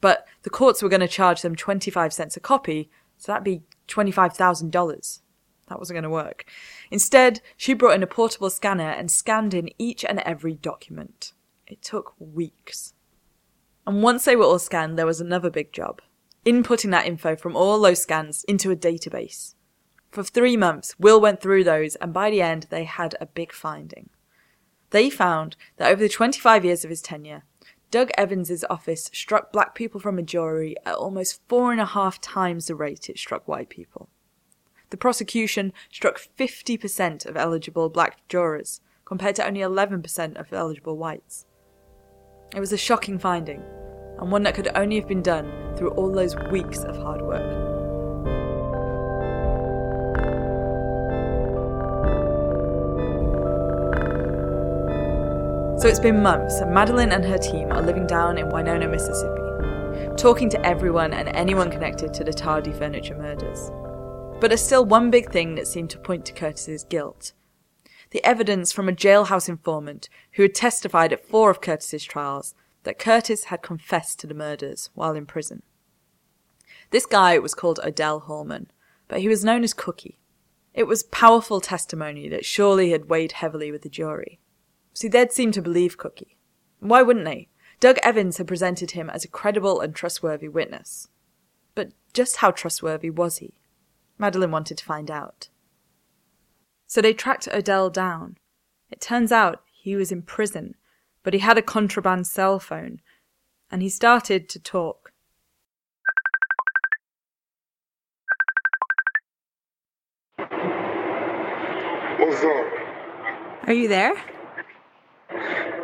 But 0.00 0.26
the 0.42 0.50
courts 0.50 0.82
were 0.82 0.88
going 0.88 1.00
to 1.00 1.08
charge 1.08 1.42
them 1.42 1.56
25 1.56 2.12
cents 2.12 2.36
a 2.36 2.40
copy, 2.40 2.90
so 3.16 3.32
that'd 3.32 3.44
be 3.44 3.62
$25,000. 3.88 5.20
That 5.68 5.78
wasn't 5.78 5.96
going 5.96 6.04
to 6.04 6.10
work. 6.10 6.44
Instead, 6.90 7.40
she 7.56 7.74
brought 7.74 7.94
in 7.94 8.02
a 8.02 8.06
portable 8.06 8.50
scanner 8.50 8.90
and 8.90 9.10
scanned 9.10 9.52
in 9.52 9.70
each 9.78 10.04
and 10.04 10.20
every 10.20 10.54
document. 10.54 11.32
It 11.66 11.82
took 11.82 12.14
weeks. 12.18 12.94
And 13.86 14.02
once 14.02 14.24
they 14.24 14.36
were 14.36 14.44
all 14.44 14.58
scanned, 14.58 14.96
there 14.96 15.06
was 15.06 15.20
another 15.20 15.50
big 15.50 15.72
job 15.72 16.00
inputting 16.46 16.92
that 16.92 17.06
info 17.06 17.34
from 17.34 17.56
all 17.56 17.80
those 17.80 18.00
scans 18.00 18.44
into 18.44 18.70
a 18.70 18.76
database. 18.76 19.54
For 20.12 20.22
three 20.22 20.56
months, 20.56 20.94
Will 20.98 21.20
went 21.20 21.40
through 21.40 21.64
those, 21.64 21.96
and 21.96 22.12
by 22.12 22.30
the 22.30 22.40
end, 22.40 22.68
they 22.70 22.84
had 22.84 23.16
a 23.20 23.26
big 23.26 23.52
finding. 23.52 24.10
They 24.90 25.10
found 25.10 25.56
that 25.76 25.90
over 25.90 26.00
the 26.00 26.08
25 26.08 26.64
years 26.64 26.84
of 26.84 26.90
his 26.90 27.02
tenure, 27.02 27.42
Doug 27.90 28.10
Evans's 28.18 28.64
office 28.68 29.10
struck 29.12 29.52
black 29.52 29.74
people 29.74 30.00
from 30.00 30.18
a 30.18 30.22
jury 30.22 30.74
at 30.84 30.94
almost 30.94 31.40
four 31.48 31.72
and 31.72 31.80
a 31.80 31.86
half 31.86 32.20
times 32.20 32.66
the 32.66 32.74
rate 32.74 33.08
it 33.08 33.18
struck 33.18 33.46
white 33.46 33.68
people. 33.68 34.08
The 34.90 34.96
prosecution 34.96 35.72
struck 35.90 36.20
50% 36.38 37.26
of 37.26 37.36
eligible 37.36 37.88
black 37.88 38.26
jurors, 38.28 38.80
compared 39.04 39.36
to 39.36 39.46
only 39.46 39.60
11% 39.60 40.36
of 40.36 40.52
eligible 40.52 40.96
whites. 40.96 41.46
It 42.54 42.60
was 42.60 42.72
a 42.72 42.76
shocking 42.76 43.18
finding, 43.18 43.62
and 44.18 44.30
one 44.30 44.42
that 44.42 44.54
could 44.54 44.68
only 44.74 44.96
have 44.96 45.08
been 45.08 45.22
done 45.22 45.74
through 45.76 45.90
all 45.90 46.12
those 46.12 46.36
weeks 46.50 46.82
of 46.82 46.96
hard 46.96 47.22
work. 47.22 47.55
So 55.86 55.90
it's 55.90 56.00
been 56.00 56.20
months, 56.20 56.56
and 56.56 56.74
Madeline 56.74 57.12
and 57.12 57.24
her 57.24 57.38
team 57.38 57.70
are 57.70 57.80
living 57.80 58.08
down 58.08 58.38
in 58.38 58.48
Winona, 58.48 58.88
Mississippi, 58.88 59.40
talking 60.16 60.50
to 60.50 60.66
everyone 60.66 61.12
and 61.12 61.28
anyone 61.28 61.70
connected 61.70 62.12
to 62.12 62.24
the 62.24 62.32
Tardy 62.32 62.72
furniture 62.72 63.14
murders. 63.14 63.70
But 64.40 64.48
there's 64.48 64.64
still 64.64 64.84
one 64.84 65.12
big 65.12 65.30
thing 65.30 65.54
that 65.54 65.68
seemed 65.68 65.90
to 65.90 65.98
point 66.00 66.24
to 66.24 66.32
Curtis's 66.32 66.82
guilt. 66.82 67.34
The 68.10 68.24
evidence 68.24 68.72
from 68.72 68.88
a 68.88 68.92
jailhouse 68.92 69.48
informant 69.48 70.08
who 70.32 70.42
had 70.42 70.56
testified 70.56 71.12
at 71.12 71.24
four 71.24 71.50
of 71.50 71.60
Curtis's 71.60 72.02
trials 72.02 72.56
that 72.82 72.98
Curtis 72.98 73.44
had 73.44 73.62
confessed 73.62 74.18
to 74.18 74.26
the 74.26 74.34
murders 74.34 74.90
while 74.94 75.14
in 75.14 75.24
prison. 75.24 75.62
This 76.90 77.06
guy 77.06 77.38
was 77.38 77.54
called 77.54 77.78
Odell 77.84 78.18
Hallman, 78.18 78.72
but 79.06 79.20
he 79.20 79.28
was 79.28 79.44
known 79.44 79.62
as 79.62 79.72
Cookie. 79.72 80.18
It 80.74 80.88
was 80.88 81.04
powerful 81.04 81.60
testimony 81.60 82.28
that 82.28 82.44
surely 82.44 82.90
had 82.90 83.08
weighed 83.08 83.30
heavily 83.30 83.70
with 83.70 83.82
the 83.82 83.88
jury. 83.88 84.40
See, 84.96 85.08
they'd 85.08 85.30
seem 85.30 85.52
to 85.52 85.60
believe 85.60 85.98
Cookie. 85.98 86.38
Why 86.80 87.02
wouldn't 87.02 87.26
they? 87.26 87.48
Doug 87.80 87.98
Evans 88.02 88.38
had 88.38 88.48
presented 88.48 88.92
him 88.92 89.10
as 89.10 89.24
a 89.24 89.28
credible 89.28 89.80
and 89.80 89.94
trustworthy 89.94 90.48
witness. 90.48 91.08
But 91.74 91.92
just 92.14 92.38
how 92.38 92.50
trustworthy 92.50 93.10
was 93.10 93.38
he? 93.38 93.60
Madeline 94.18 94.50
wanted 94.50 94.78
to 94.78 94.84
find 94.84 95.10
out. 95.10 95.50
So 96.86 97.02
they 97.02 97.12
tracked 97.12 97.48
Odell 97.52 97.90
down. 97.90 98.38
It 98.90 99.00
turns 99.00 99.30
out 99.30 99.62
he 99.70 99.94
was 99.94 100.10
in 100.10 100.22
prison 100.22 100.76
but 101.26 101.34
he 101.34 101.40
had 101.40 101.58
a 101.58 101.62
contraband 101.62 102.24
cell 102.24 102.60
phone, 102.60 103.00
and 103.68 103.82
he 103.82 103.88
started 103.88 104.48
to 104.48 104.60
talk. 104.60 105.10
What's 110.38 110.52
up? 112.44 113.66
Are 113.66 113.72
you 113.72 113.88
there? 113.88 114.14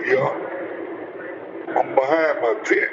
Yeah. 0.06 1.78
I'm 1.78 1.94
behind 1.94 2.40
my 2.42 2.60
tent. 2.64 2.90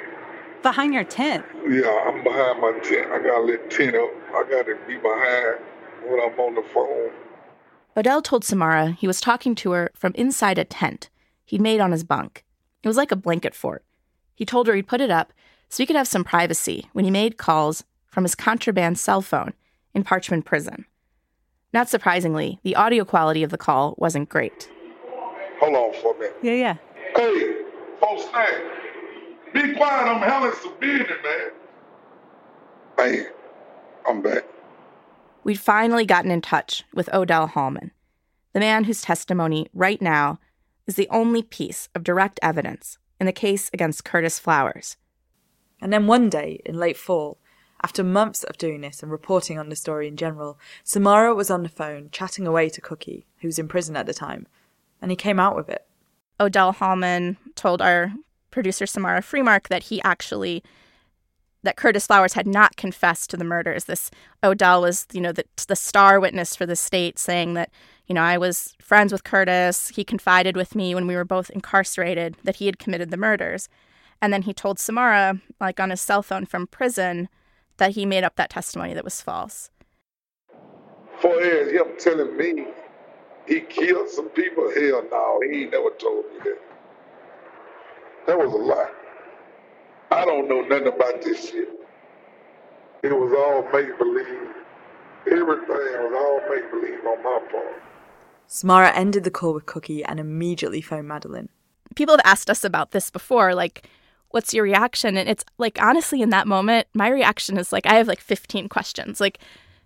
Behind 0.62 0.94
your 0.94 1.04
tent? 1.04 1.46
Yeah, 1.68 2.04
I'm 2.08 2.24
behind 2.24 2.62
my 2.62 2.78
tent. 2.84 3.12
I 3.12 3.20
got 3.20 3.40
a 3.40 3.44
little 3.44 3.68
tent 3.70 3.96
up. 3.96 4.10
I 4.30 4.44
got 4.50 4.66
to 4.66 4.78
be 4.88 4.98
behind 4.98 5.60
when 6.06 6.20
I'm 6.20 6.40
on 6.40 6.56
the 6.56 6.64
phone. 6.74 7.12
Odell 7.98 8.22
told 8.22 8.46
Samara 8.46 8.92
he 8.92 9.08
was 9.08 9.22
talking 9.22 9.56
to 9.56 9.72
her 9.72 9.92
from 9.96 10.14
inside 10.16 10.58
a 10.58 10.66
tent 10.66 11.10
he'd 11.46 11.62
made 11.62 11.82
on 11.82 11.92
his 11.92 12.04
bunk. 12.04 12.46
It 12.84 12.88
was 12.88 12.98
like 12.98 13.12
a 13.12 13.18
blanket 13.18 13.56
fort. 13.56 13.84
He 14.36 14.46
told 14.46 14.68
her 14.68 14.76
he'd 14.76 14.88
put 14.88 15.02
it 15.02 15.12
up 15.12 15.34
so 15.70 15.84
he 15.84 15.88
could 15.88 15.96
have 15.96 16.08
some 16.08 16.24
privacy 16.24 16.88
when 16.94 17.06
he 17.06 17.12
made 17.12 17.38
calls 17.38 17.84
from 18.08 18.24
his 18.24 18.36
contraband 18.36 18.98
cell 18.98 19.22
phone 19.22 19.54
in 19.94 20.04
Parchman 20.04 20.44
Prison. 20.46 20.86
Not 21.74 21.90
surprisingly, 21.90 22.60
the 22.64 22.76
audio 22.76 23.06
quality 23.06 23.44
of 23.44 23.52
the 23.52 23.58
call 23.58 23.96
wasn't 23.98 24.30
great. 24.30 24.70
Hold 25.60 25.76
on 25.76 26.02
for 26.02 26.16
a 26.16 26.20
minute. 26.20 26.38
Yeah, 26.42 26.54
yeah. 26.54 26.76
Hey, 27.16 27.56
folks, 28.00 28.26
hey, 28.34 28.70
be 29.54 29.74
quiet. 29.76 30.08
I'm 30.08 30.22
handling 30.22 30.54
some 30.62 30.74
business, 30.80 31.18
man. 31.24 31.52
Hey, 32.98 33.28
I'm 34.08 34.22
back. 34.22 34.44
We'd 35.44 35.60
finally 35.60 36.06
gotten 36.06 36.32
in 36.32 36.42
touch 36.42 36.84
with 36.94 37.14
Odell 37.14 37.48
Hallman, 37.48 37.92
the 38.54 38.60
man 38.60 38.84
whose 38.84 39.02
testimony 39.02 39.68
right 39.74 40.02
now 40.02 40.40
is 40.86 40.96
the 40.96 41.10
only 41.10 41.42
piece 41.42 41.90
of 41.96 42.04
direct 42.04 42.40
evidence 42.44 42.98
in 43.20 43.26
the 43.26 43.32
case 43.32 43.70
against 43.74 44.06
Curtis 44.06 44.38
Flowers. 44.38 44.98
And 45.82 45.92
then 45.92 46.08
one 46.08 46.30
day 46.30 46.62
in 46.66 46.78
late 46.78 46.98
fall, 46.98 47.40
after 47.82 48.04
months 48.04 48.44
of 48.44 48.58
doing 48.58 48.82
this 48.82 49.02
and 49.02 49.12
reporting 49.12 49.58
on 49.58 49.70
the 49.70 49.76
story 49.76 50.08
in 50.08 50.18
general, 50.18 50.60
Samara 50.84 51.34
was 51.34 51.50
on 51.50 51.64
the 51.64 51.70
phone 51.70 52.10
chatting 52.12 52.46
away 52.46 52.70
to 52.70 52.82
Cookie, 52.82 53.26
who 53.40 53.48
was 53.48 53.58
in 53.58 53.68
prison 53.68 53.96
at 53.96 54.06
the 54.06 54.14
time, 54.14 54.48
and 55.02 55.12
he 55.12 55.18
came 55.18 55.40
out 55.40 55.56
with 55.56 55.70
it. 55.70 55.86
Odell 56.40 56.72
Hallman 56.72 57.38
told 57.56 57.82
our 57.82 58.14
producer 58.52 58.86
Samara 58.86 59.22
Freemark 59.22 59.68
that 59.68 59.84
he 59.84 60.02
actually 60.04 60.64
that 61.64 61.76
Curtis 61.76 62.08
Flowers 62.08 62.34
had 62.34 62.48
not 62.48 62.78
confessed 62.78 63.30
to 63.30 63.38
the 63.38 63.44
murders. 63.44 63.84
This 63.84 64.10
Odell 64.44 64.82
was, 64.82 65.06
you 65.12 65.20
know, 65.20 65.34
the, 65.34 65.44
the 65.68 65.76
star 65.76 66.20
witness 66.20 66.56
for 66.56 66.66
the 66.66 66.76
state, 66.76 67.20
saying 67.20 67.54
that, 67.56 67.70
you 68.08 68.16
know, 68.16 68.22
I 68.22 68.38
was 68.38 68.76
friends 68.80 69.12
with 69.12 69.26
Curtis. 69.26 69.90
He 69.90 70.06
confided 70.06 70.56
with 70.56 70.74
me 70.74 70.96
when 70.96 71.06
we 71.06 71.16
were 71.16 71.26
both 71.26 71.50
incarcerated 71.50 72.38
that 72.46 72.58
he 72.58 72.66
had 72.66 72.80
committed 72.80 73.12
the 73.12 73.18
murders. 73.18 73.68
And 74.22 74.32
then 74.32 74.44
he 74.44 74.54
told 74.54 74.80
Samara, 74.80 75.42
like 75.60 75.80
on 75.80 75.90
his 75.90 76.02
cell 76.02 76.24
phone 76.24 76.46
from 76.46 76.68
prison, 76.68 77.28
that 77.78 77.92
he 77.92 78.06
made 78.06 78.24
up 78.24 78.36
that 78.36 78.50
testimony 78.50 78.94
that 78.94 79.04
was 79.04 79.22
false. 79.22 79.70
For 81.20 81.42
years, 81.42 81.72
him 81.74 81.98
telling 81.98 82.38
me 82.38 82.68
he 83.50 83.62
killed 83.62 84.10
some 84.10 84.30
people, 84.30 84.72
hell 84.74 85.04
no, 85.12 85.42
he 85.42 85.66
never 85.66 85.90
told 86.00 86.26
me 86.32 86.40
that. 86.44 86.60
That 88.28 88.38
was 88.38 88.54
a 88.54 88.58
lie. 88.58 88.92
I 90.12 90.24
don't 90.24 90.48
know 90.48 90.62
nothing 90.62 90.88
about 90.88 91.22
this 91.24 91.50
shit. 91.50 91.70
It 93.02 93.12
was 93.12 93.34
all 93.34 93.64
make 93.74 93.98
believe. 93.98 94.54
Everything 95.26 95.68
was 95.68 96.14
all 96.16 96.56
make 96.56 96.70
believe 96.70 97.06
on 97.06 97.24
my 97.24 97.40
part. 97.52 97.82
Samara 98.46 98.92
ended 98.92 99.24
the 99.24 99.32
call 99.32 99.54
with 99.54 99.66
Cookie 99.66 100.04
and 100.04 100.20
immediately 100.20 100.82
phoned 100.82 101.08
Madeline. 101.08 101.50
People 101.96 102.16
have 102.18 102.26
asked 102.26 102.50
us 102.50 102.64
about 102.64 102.92
this 102.92 103.10
before, 103.10 103.56
like, 103.56 103.90
what's 104.30 104.54
your 104.54 104.64
reaction? 104.64 105.18
And 105.18 105.28
it's 105.28 105.44
like, 105.58 105.82
honestly, 105.82 106.22
in 106.22 106.30
that 106.30 106.48
moment, 106.48 106.88
my 106.94 107.10
reaction 107.10 107.58
is 107.58 107.72
like, 107.72 107.88
I 107.88 107.96
have 107.96 108.08
like 108.08 108.22
15 108.22 108.70
questions. 108.70 109.20
Like, 109.20 109.40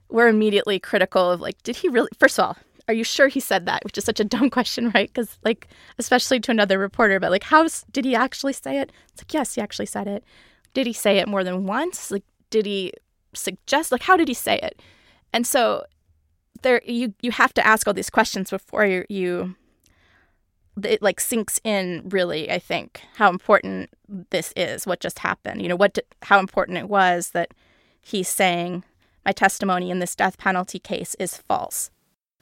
we're 0.09 0.27
immediately 0.27 0.79
critical 0.79 1.31
of 1.31 1.39
like, 1.39 1.61
did 1.63 1.77
he 1.77 1.87
really, 1.87 2.09
first 2.19 2.37
of 2.37 2.45
all, 2.45 2.57
are 2.87 2.93
you 2.93 3.03
sure 3.03 3.27
he 3.27 3.39
said 3.39 3.65
that? 3.65 3.83
Which 3.83 3.97
is 3.97 4.03
such 4.03 4.19
a 4.19 4.25
dumb 4.25 4.49
question, 4.49 4.91
right? 4.93 5.11
Because, 5.11 5.37
like, 5.43 5.67
especially 5.97 6.39
to 6.41 6.51
another 6.51 6.77
reporter, 6.77 7.19
but 7.19 7.31
like, 7.31 7.43
how 7.43 7.67
did 7.91 8.05
he 8.05 8.15
actually 8.15 8.53
say 8.53 8.79
it? 8.79 8.91
It's 9.13 9.21
like, 9.21 9.33
yes, 9.33 9.55
he 9.55 9.61
actually 9.61 9.85
said 9.85 10.07
it. 10.07 10.23
Did 10.73 10.87
he 10.87 10.93
say 10.93 11.17
it 11.17 11.27
more 11.27 11.43
than 11.43 11.65
once? 11.65 12.11
Like, 12.11 12.23
did 12.49 12.65
he 12.65 12.93
suggest, 13.33 13.91
like, 13.91 14.03
how 14.03 14.17
did 14.17 14.27
he 14.27 14.33
say 14.33 14.59
it? 14.61 14.81
And 15.31 15.47
so, 15.47 15.85
there, 16.61 16.81
you 16.85 17.13
you 17.21 17.31
have 17.31 17.53
to 17.55 17.65
ask 17.65 17.87
all 17.87 17.93
these 17.93 18.09
questions 18.09 18.49
before 18.49 18.85
you, 18.85 19.05
you 19.09 19.55
it 20.81 21.01
like 21.01 21.19
sinks 21.19 21.59
in 21.63 22.01
really 22.09 22.49
i 22.49 22.57
think 22.57 23.01
how 23.17 23.29
important 23.29 23.89
this 24.31 24.51
is 24.55 24.87
what 24.87 24.99
just 24.99 25.19
happened 25.19 25.61
you 25.61 25.67
know 25.67 25.75
what 25.75 25.99
how 26.23 26.39
important 26.39 26.77
it 26.77 26.89
was 26.89 27.29
that 27.29 27.53
he's 28.01 28.27
saying 28.27 28.83
my 29.25 29.31
testimony 29.31 29.91
in 29.91 29.99
this 29.99 30.15
death 30.15 30.37
penalty 30.37 30.79
case 30.79 31.15
is 31.19 31.37
false 31.37 31.91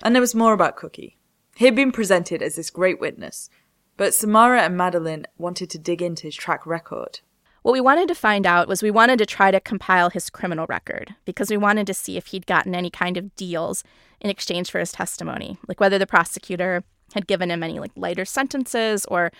and 0.03 0.15
there 0.15 0.21
was 0.21 0.35
more 0.35 0.53
about 0.53 0.75
Cookie. 0.75 1.17
He 1.55 1.65
had 1.65 1.75
been 1.75 1.91
presented 1.91 2.41
as 2.41 2.55
this 2.55 2.69
great 2.69 2.99
witness, 2.99 3.49
but 3.97 4.13
Samara 4.13 4.63
and 4.63 4.77
Madeline 4.77 5.27
wanted 5.37 5.69
to 5.71 5.77
dig 5.77 6.01
into 6.01 6.23
his 6.23 6.35
track 6.35 6.65
record. 6.65 7.19
What 7.61 7.73
we 7.73 7.81
wanted 7.81 8.07
to 8.07 8.15
find 8.15 8.47
out 8.47 8.67
was 8.67 8.81
we 8.81 8.89
wanted 8.89 9.19
to 9.19 9.25
try 9.25 9.51
to 9.51 9.59
compile 9.59 10.09
his 10.09 10.31
criminal 10.31 10.65
record 10.67 11.13
because 11.25 11.51
we 11.51 11.57
wanted 11.57 11.85
to 11.87 11.93
see 11.93 12.17
if 12.17 12.27
he'd 12.27 12.47
gotten 12.47 12.73
any 12.73 12.89
kind 12.89 13.17
of 13.17 13.35
deals 13.35 13.83
in 14.19 14.31
exchange 14.31 14.71
for 14.71 14.79
his 14.79 14.91
testimony, 14.91 15.59
like 15.67 15.79
whether 15.79 15.99
the 15.99 16.07
prosecutor 16.07 16.83
had 17.13 17.27
given 17.27 17.51
him 17.51 17.61
any 17.61 17.79
like 17.79 17.91
lighter 17.95 18.25
sentences 18.25 19.05
or 19.05 19.31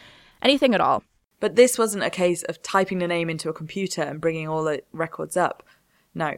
anything 0.44 0.76
at 0.76 0.82
all. 0.82 1.04
But 1.40 1.56
this 1.56 1.80
wasn't 1.80 2.04
a 2.04 2.12
case 2.12 2.44
of 2.44 2.62
typing 2.62 3.00
the 3.00 3.08
name 3.08 3.30
into 3.30 3.50
a 3.50 3.54
computer 3.54 4.04
and 4.04 4.22
bringing 4.22 4.48
all 4.48 4.64
the 4.64 4.84
records 4.92 5.36
up. 5.36 5.64
No. 6.14 6.38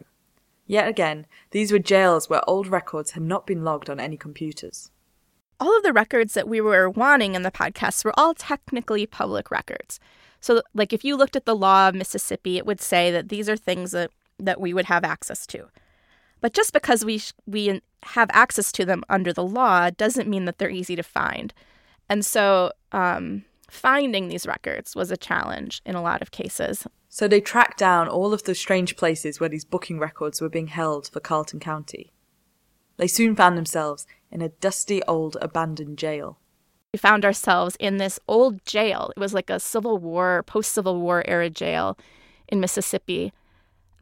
Yet 0.65 0.87
again, 0.87 1.25
these 1.51 1.71
were 1.71 1.79
jails 1.79 2.29
where 2.29 2.47
old 2.49 2.67
records 2.67 3.11
had 3.11 3.23
not 3.23 3.45
been 3.45 3.63
logged 3.63 3.89
on 3.89 3.99
any 3.99 4.17
computers. 4.17 4.91
All 5.59 5.75
of 5.77 5.83
the 5.83 5.93
records 5.93 6.33
that 6.33 6.47
we 6.47 6.61
were 6.61 6.89
wanting 6.89 7.35
in 7.35 7.43
the 7.43 7.51
podcast 7.51 8.03
were 8.03 8.17
all 8.17 8.33
technically 8.33 9.05
public 9.05 9.51
records. 9.51 9.99
So, 10.39 10.61
like, 10.73 10.91
if 10.91 11.05
you 11.05 11.15
looked 11.15 11.35
at 11.35 11.45
the 11.45 11.55
law 11.55 11.87
of 11.87 11.95
Mississippi, 11.95 12.57
it 12.57 12.65
would 12.65 12.81
say 12.81 13.11
that 13.11 13.29
these 13.29 13.47
are 13.47 13.55
things 13.55 13.91
that, 13.91 14.11
that 14.39 14.59
we 14.59 14.73
would 14.73 14.85
have 14.85 15.05
access 15.05 15.47
to. 15.47 15.67
But 16.41 16.53
just 16.53 16.73
because 16.73 17.05
we, 17.05 17.21
we 17.45 17.81
have 18.03 18.29
access 18.33 18.71
to 18.73 18.83
them 18.83 19.03
under 19.07 19.31
the 19.31 19.45
law 19.45 19.89
doesn't 19.89 20.27
mean 20.27 20.43
that 20.45 20.57
they're 20.57 20.69
easy 20.69 20.97
to 20.97 21.03
find. 21.03 21.53
And 22.09 22.25
so, 22.25 22.73
um, 22.91 23.45
finding 23.69 24.27
these 24.27 24.45
records 24.45 24.95
was 24.95 25.11
a 25.11 25.17
challenge 25.17 25.81
in 25.85 25.95
a 25.95 26.01
lot 26.01 26.21
of 26.21 26.31
cases. 26.31 26.87
So 27.09 27.27
they 27.27 27.41
tracked 27.41 27.77
down 27.77 28.07
all 28.07 28.33
of 28.33 28.43
the 28.43 28.55
strange 28.55 28.95
places 28.95 29.39
where 29.39 29.49
these 29.49 29.65
booking 29.65 29.99
records 29.99 30.41
were 30.41 30.49
being 30.49 30.67
held 30.67 31.07
for 31.07 31.19
Carlton 31.19 31.59
County. 31.59 32.11
They 32.97 33.07
soon 33.07 33.35
found 33.35 33.57
themselves 33.57 34.05
in 34.31 34.41
a 34.41 34.49
dusty 34.49 35.03
old 35.03 35.37
abandoned 35.41 35.97
jail. 35.97 36.39
We 36.91 36.97
found 36.97 37.25
ourselves 37.25 37.75
in 37.79 37.97
this 37.97 38.19
old 38.27 38.63
jail. 38.65 39.11
It 39.15 39.19
was 39.19 39.33
like 39.33 39.49
a 39.49 39.59
Civil 39.59 39.97
War, 39.97 40.43
post 40.43 40.71
Civil 40.71 40.99
War 41.01 41.23
era 41.27 41.49
jail 41.49 41.97
in 42.47 42.59
Mississippi 42.59 43.33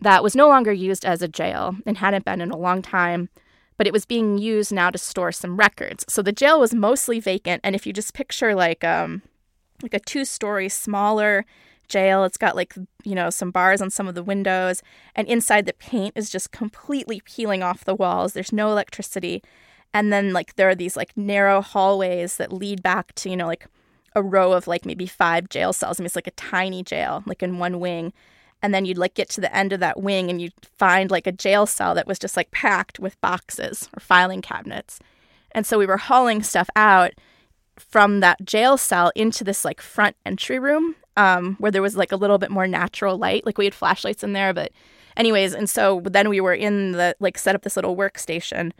that 0.01 0.23
was 0.23 0.35
no 0.35 0.47
longer 0.47 0.71
used 0.73 1.05
as 1.05 1.21
a 1.21 1.27
jail 1.27 1.75
and 1.85 1.97
hadn't 1.97 2.25
been 2.25 2.41
in 2.41 2.51
a 2.51 2.57
long 2.57 2.81
time, 2.81 3.29
but 3.77 3.87
it 3.87 3.93
was 3.93 4.05
being 4.05 4.37
used 4.37 4.71
now 4.71 4.89
to 4.89 4.97
store 4.97 5.31
some 5.31 5.57
records. 5.57 6.03
So 6.09 6.21
the 6.21 6.31
jail 6.31 6.59
was 6.59 6.73
mostly 6.73 7.19
vacant, 7.19 7.61
and 7.63 7.75
if 7.75 7.85
you 7.85 7.93
just 7.93 8.13
picture 8.13 8.55
like 8.55 8.83
um 8.83 9.21
like 9.83 9.93
a 9.93 9.99
two-story 9.99 10.69
smaller 10.69 11.45
jail. 11.87 12.23
It's 12.23 12.37
got 12.37 12.55
like, 12.55 12.73
you 13.03 13.15
know, 13.15 13.29
some 13.29 13.51
bars 13.51 13.81
on 13.81 13.89
some 13.89 14.07
of 14.07 14.15
the 14.15 14.23
windows, 14.23 14.81
and 15.15 15.27
inside 15.27 15.65
the 15.65 15.73
paint 15.73 16.13
is 16.15 16.29
just 16.29 16.51
completely 16.51 17.21
peeling 17.25 17.63
off 17.63 17.85
the 17.85 17.95
walls. 17.95 18.33
There's 18.33 18.53
no 18.53 18.69
electricity. 18.69 19.43
And 19.93 20.11
then 20.11 20.31
like 20.31 20.55
there 20.55 20.69
are 20.69 20.75
these 20.75 20.95
like 20.95 21.15
narrow 21.17 21.61
hallways 21.61 22.37
that 22.37 22.53
lead 22.53 22.81
back 22.81 23.13
to, 23.15 23.29
you 23.29 23.35
know, 23.35 23.47
like 23.47 23.67
a 24.15 24.23
row 24.23 24.53
of 24.53 24.67
like 24.67 24.85
maybe 24.85 25.05
five 25.05 25.49
jail 25.49 25.73
cells. 25.73 25.99
I 25.99 26.01
mean, 26.01 26.05
it's 26.05 26.15
like 26.15 26.27
a 26.27 26.31
tiny 26.31 26.83
jail, 26.83 27.23
like 27.25 27.43
in 27.43 27.59
one 27.59 27.79
wing. 27.79 28.13
And 28.61 28.73
then 28.73 28.85
you'd 28.85 28.97
like 28.97 29.15
get 29.15 29.29
to 29.31 29.41
the 29.41 29.53
end 29.55 29.73
of 29.73 29.79
that 29.79 30.01
wing 30.01 30.29
and 30.29 30.41
you'd 30.41 30.53
find 30.77 31.09
like 31.09 31.27
a 31.27 31.31
jail 31.31 31.65
cell 31.65 31.95
that 31.95 32.07
was 32.07 32.19
just 32.19 32.37
like 32.37 32.51
packed 32.51 32.99
with 32.99 33.19
boxes 33.19 33.89
or 33.95 33.99
filing 33.99 34.41
cabinets. 34.41 34.99
And 35.51 35.65
so 35.65 35.77
we 35.77 35.85
were 35.85 35.97
hauling 35.97 36.43
stuff 36.43 36.69
out 36.75 37.11
from 37.89 38.19
that 38.19 38.43
jail 38.45 38.77
cell 38.77 39.11
into 39.15 39.43
this 39.43 39.65
like 39.65 39.81
front 39.81 40.15
entry 40.25 40.59
room 40.59 40.95
um, 41.17 41.55
where 41.59 41.71
there 41.71 41.81
was 41.81 41.97
like 41.97 42.11
a 42.11 42.15
little 42.15 42.37
bit 42.37 42.51
more 42.51 42.67
natural 42.67 43.17
light. 43.17 43.45
Like 43.45 43.57
we 43.57 43.65
had 43.65 43.73
flashlights 43.73 44.23
in 44.23 44.33
there, 44.33 44.53
but 44.53 44.71
anyways, 45.17 45.53
and 45.53 45.69
so 45.69 46.01
then 46.05 46.29
we 46.29 46.39
were 46.41 46.53
in 46.53 46.93
the 46.93 47.15
like 47.19 47.37
set 47.37 47.55
up 47.55 47.63
this 47.63 47.75
little 47.75 47.95
workstation 47.95 48.71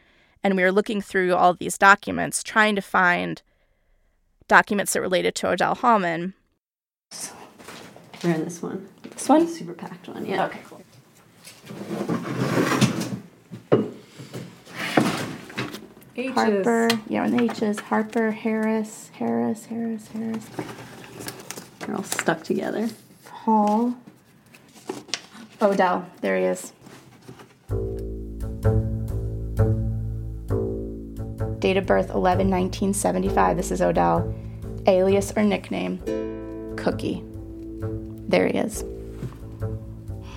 and 0.43 0.55
we 0.55 0.63
were 0.63 0.71
looking 0.71 1.01
through 1.01 1.35
all 1.35 1.53
these 1.53 1.77
documents 1.77 2.43
trying 2.43 2.75
to 2.75 2.81
find 2.81 3.41
documents 4.47 4.93
that 4.93 5.01
related 5.01 5.35
to 5.35 5.49
Odell 5.49 5.75
Hallman. 5.75 6.33
We're 8.23 8.35
in 8.35 8.43
this 8.43 8.61
one. 8.61 8.87
This 9.03 9.27
one? 9.29 9.47
Super 9.47 9.73
packed 9.73 10.07
one, 10.07 10.25
yeah. 10.25 10.45
Okay, 10.45 10.59
cool. 10.65 10.81
H's. 16.15 16.33
Harper, 16.33 16.89
yeah, 17.07 17.23
and 17.23 17.39
the 17.39 17.43
H's. 17.43 17.79
Harper, 17.79 18.31
Harris, 18.31 19.09
Harris, 19.13 19.65
Harris, 19.65 20.07
Harris, 20.09 20.45
They're 21.79 21.95
all 21.95 22.03
stuck 22.03 22.43
together. 22.43 22.89
Hall. 23.29 23.95
Odell, 25.61 26.05
there 26.21 26.37
he 26.37 26.45
is. 26.45 26.73
Date 31.59 31.77
of 31.77 31.85
birth 31.85 32.09
11 32.09 32.49
1975. 32.49 33.55
This 33.55 33.71
is 33.71 33.81
Odell. 33.81 34.33
Alias 34.87 35.31
or 35.35 35.43
nickname 35.43 35.99
Cookie. 36.75 37.23
There 38.27 38.47
he 38.47 38.57
is. 38.57 38.83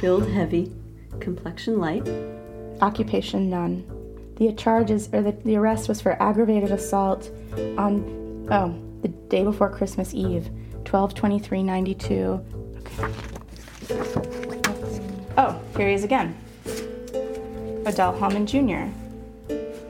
Build 0.00 0.28
heavy, 0.28 0.70
complexion 1.20 1.78
light. 1.78 2.06
Occupation 2.82 3.48
none. 3.48 3.93
The 4.36 4.52
charges 4.52 5.08
or 5.12 5.22
the, 5.22 5.32
the 5.44 5.56
arrest 5.56 5.88
was 5.88 6.00
for 6.00 6.20
aggravated 6.20 6.72
assault 6.72 7.30
on 7.78 8.48
oh 8.50 8.74
the 9.02 9.08
day 9.28 9.44
before 9.44 9.68
Christmas 9.68 10.14
Eve, 10.14 10.50
12-23-92. 10.84 12.42
Oh, 15.36 15.60
here 15.76 15.88
he 15.88 15.94
is 15.94 16.04
again. 16.04 16.36
Odell 17.86 18.16
Hallman 18.16 18.46
Jr. 18.46 18.88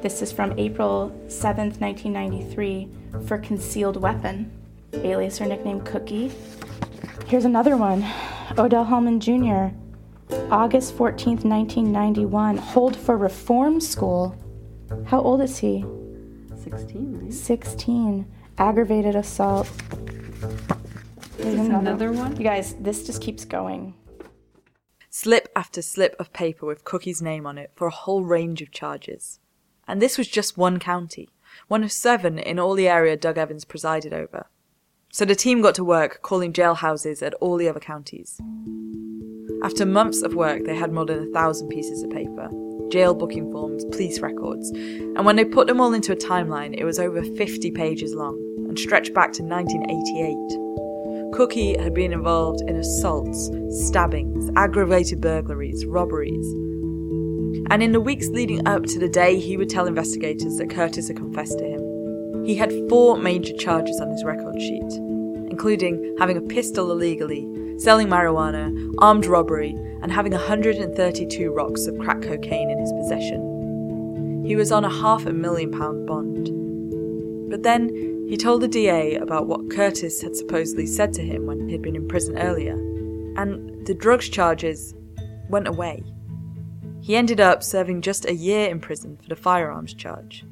This 0.03 0.21
is 0.21 0.33
from 0.33 0.59
April 0.59 1.11
7th, 1.29 1.81
1993, 1.81 2.89
for 3.27 3.39
concealed 3.39 3.97
weapon, 3.97 4.51
alias 4.93 5.41
or 5.41 5.47
nickname 5.47 5.81
Cookie. 5.83 6.33
Here's 7.27 7.45
another 7.45 7.77
one 7.77 8.05
Odell 8.59 8.85
Hallman 8.85 9.21
Jr., 9.21 9.69
August 10.51 10.97
14th, 10.97 11.45
1991, 11.45 12.57
hold 12.57 12.97
for 12.97 13.17
reform 13.17 13.81
school. 13.81 14.37
How 15.07 15.21
old 15.21 15.41
is 15.41 15.59
he? 15.59 15.85
16, 16.63 17.21
right? 17.21 17.33
16. 17.33 18.27
Aggravated 18.59 19.17
assault. 19.17 19.69
Here's 21.37 21.59
another 21.59 22.13
one? 22.13 22.37
You 22.37 22.45
guys, 22.45 22.75
this 22.81 23.07
just 23.07 23.21
keeps 23.21 23.45
going. 23.45 23.95
Slip 25.11 25.49
after 25.55 25.83
slip 25.83 26.17
of 26.19 26.33
paper 26.33 26.67
with 26.67 26.85
Cookie's 26.85 27.23
name 27.23 27.47
on 27.47 27.59
it 27.59 27.71
for 27.75 27.87
a 27.87 27.93
whole 27.93 28.25
range 28.25 28.63
of 28.63 28.71
charges. 28.71 29.41
And 29.87 30.01
this 30.01 30.17
was 30.17 30.29
just 30.29 30.57
one 30.57 30.79
county, 30.79 31.29
one 31.69 31.85
of 31.85 31.93
seven 31.93 32.39
in 32.39 32.59
all 32.59 32.75
the 32.75 32.89
area 32.89 33.17
Doug 33.17 33.39
Evans 33.39 33.65
presided 33.65 34.13
over. 34.13 34.47
So 35.13 35.25
the 35.25 35.37
team 35.37 35.63
got 35.63 35.75
to 35.77 35.85
work 35.85 36.23
calling 36.23 36.53
jailhouses 36.53 37.25
at 37.25 37.35
all 37.35 37.57
the 37.57 37.69
other 37.69 37.81
counties. 37.81 38.41
After 39.65 39.87
months 39.87 40.21
of 40.21 40.35
work, 40.35 40.65
they 40.67 40.75
had 40.75 40.93
more 40.93 41.07
than 41.07 41.23
a 41.23 41.33
thousand 41.33 41.69
pieces 41.69 42.03
of 42.03 42.11
paper 42.11 42.51
jail 42.91 43.15
booking 43.15 43.51
forms, 43.51 43.83
police 43.87 44.21
records, 44.21 44.71
and 44.71 45.25
when 45.25 45.37
they 45.37 45.45
put 45.45 45.67
them 45.67 45.81
all 45.81 45.95
into 45.95 46.13
a 46.13 46.17
timeline, 46.17 46.75
it 46.77 46.85
was 46.85 46.99
over 46.99 47.23
50 47.23 47.71
pages 47.71 48.15
long 48.15 48.37
and 48.69 48.79
stretched 48.79 49.15
back 49.15 49.33
to 49.33 49.43
1988. 49.43 51.33
Cookie 51.33 51.79
had 51.79 51.95
been 51.95 52.13
involved 52.13 52.61
in 52.69 52.77
assaults, 52.77 53.51
stabbings, 53.89 54.51
aggravated 54.55 55.23
burglaries, 55.23 55.87
robberies. 55.87 56.47
And 57.71 57.83
in 57.83 57.93
the 57.93 58.03
weeks 58.03 58.29
leading 58.29 58.69
up 58.69 58.85
to 58.85 58.99
the 58.99 59.09
day 59.09 59.41
he 59.41 59.57
would 59.57 59.71
tell 59.71 59.87
investigators 59.87 60.59
that 60.59 60.69
Curtis 60.69 61.09
had 61.09 61.17
confessed 61.17 61.59
to 61.59 61.65
him, 61.65 62.45
he 62.45 62.55
had 62.55 62.71
four 62.91 63.17
major 63.17 63.55
charges 63.55 63.99
on 63.99 64.11
his 64.11 64.25
record 64.25 64.61
sheet, 64.61 64.93
including 65.51 66.17
having 66.19 66.37
a 66.37 66.43
pistol 66.43 66.93
illegally, 66.93 67.49
selling 67.79 68.09
marijuana, 68.09 68.93
armed 68.99 69.27
robbery, 69.27 69.71
and 70.03 70.13
having 70.13 70.33
132 70.33 71.51
rocks 71.51 71.87
of 71.87 71.99
crack 71.99 72.23
cocaine 72.23 72.71
in 72.71 72.79
his 72.79 72.93
possession. 72.93 74.43
He 74.47 74.57
was 74.57 74.71
on 74.71 74.85
a 74.85 74.91
half 74.91 75.27
a 75.27 75.33
million 75.33 75.73
pound 75.73 76.07
bond. 76.07 76.51
But 77.51 77.63
then 77.63 77.89
he 78.29 78.37
told 78.37 78.63
the 78.63 78.69
DA 78.69 79.17
about 79.17 79.47
what 79.47 79.71
Curtis 79.71 80.21
had 80.23 80.37
supposedly 80.37 80.87
said 80.87 81.13
to 81.15 81.23
him 81.23 81.47
when 81.47 81.69
he'd 81.69 81.83
been 81.83 81.97
in 81.97 82.09
prison 82.09 82.39
earlier, 82.39 82.75
and 83.37 83.87
the 83.87 83.95
drugs 83.95 84.29
charges 84.29 84.95
went 85.49 85.69
away. 85.69 86.03
He 87.01 87.17
ended 87.17 87.41
up 87.41 87.63
serving 87.63 88.01
just 88.01 88.25
a 88.25 88.35
year 88.35 88.69
in 88.69 88.81
prison 88.81 89.19
for 89.23 89.29
the 89.29 89.37
firearms 89.37 89.93
charge. 89.93 90.45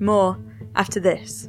More 0.00 0.38
after 0.74 0.98
this. 0.98 1.48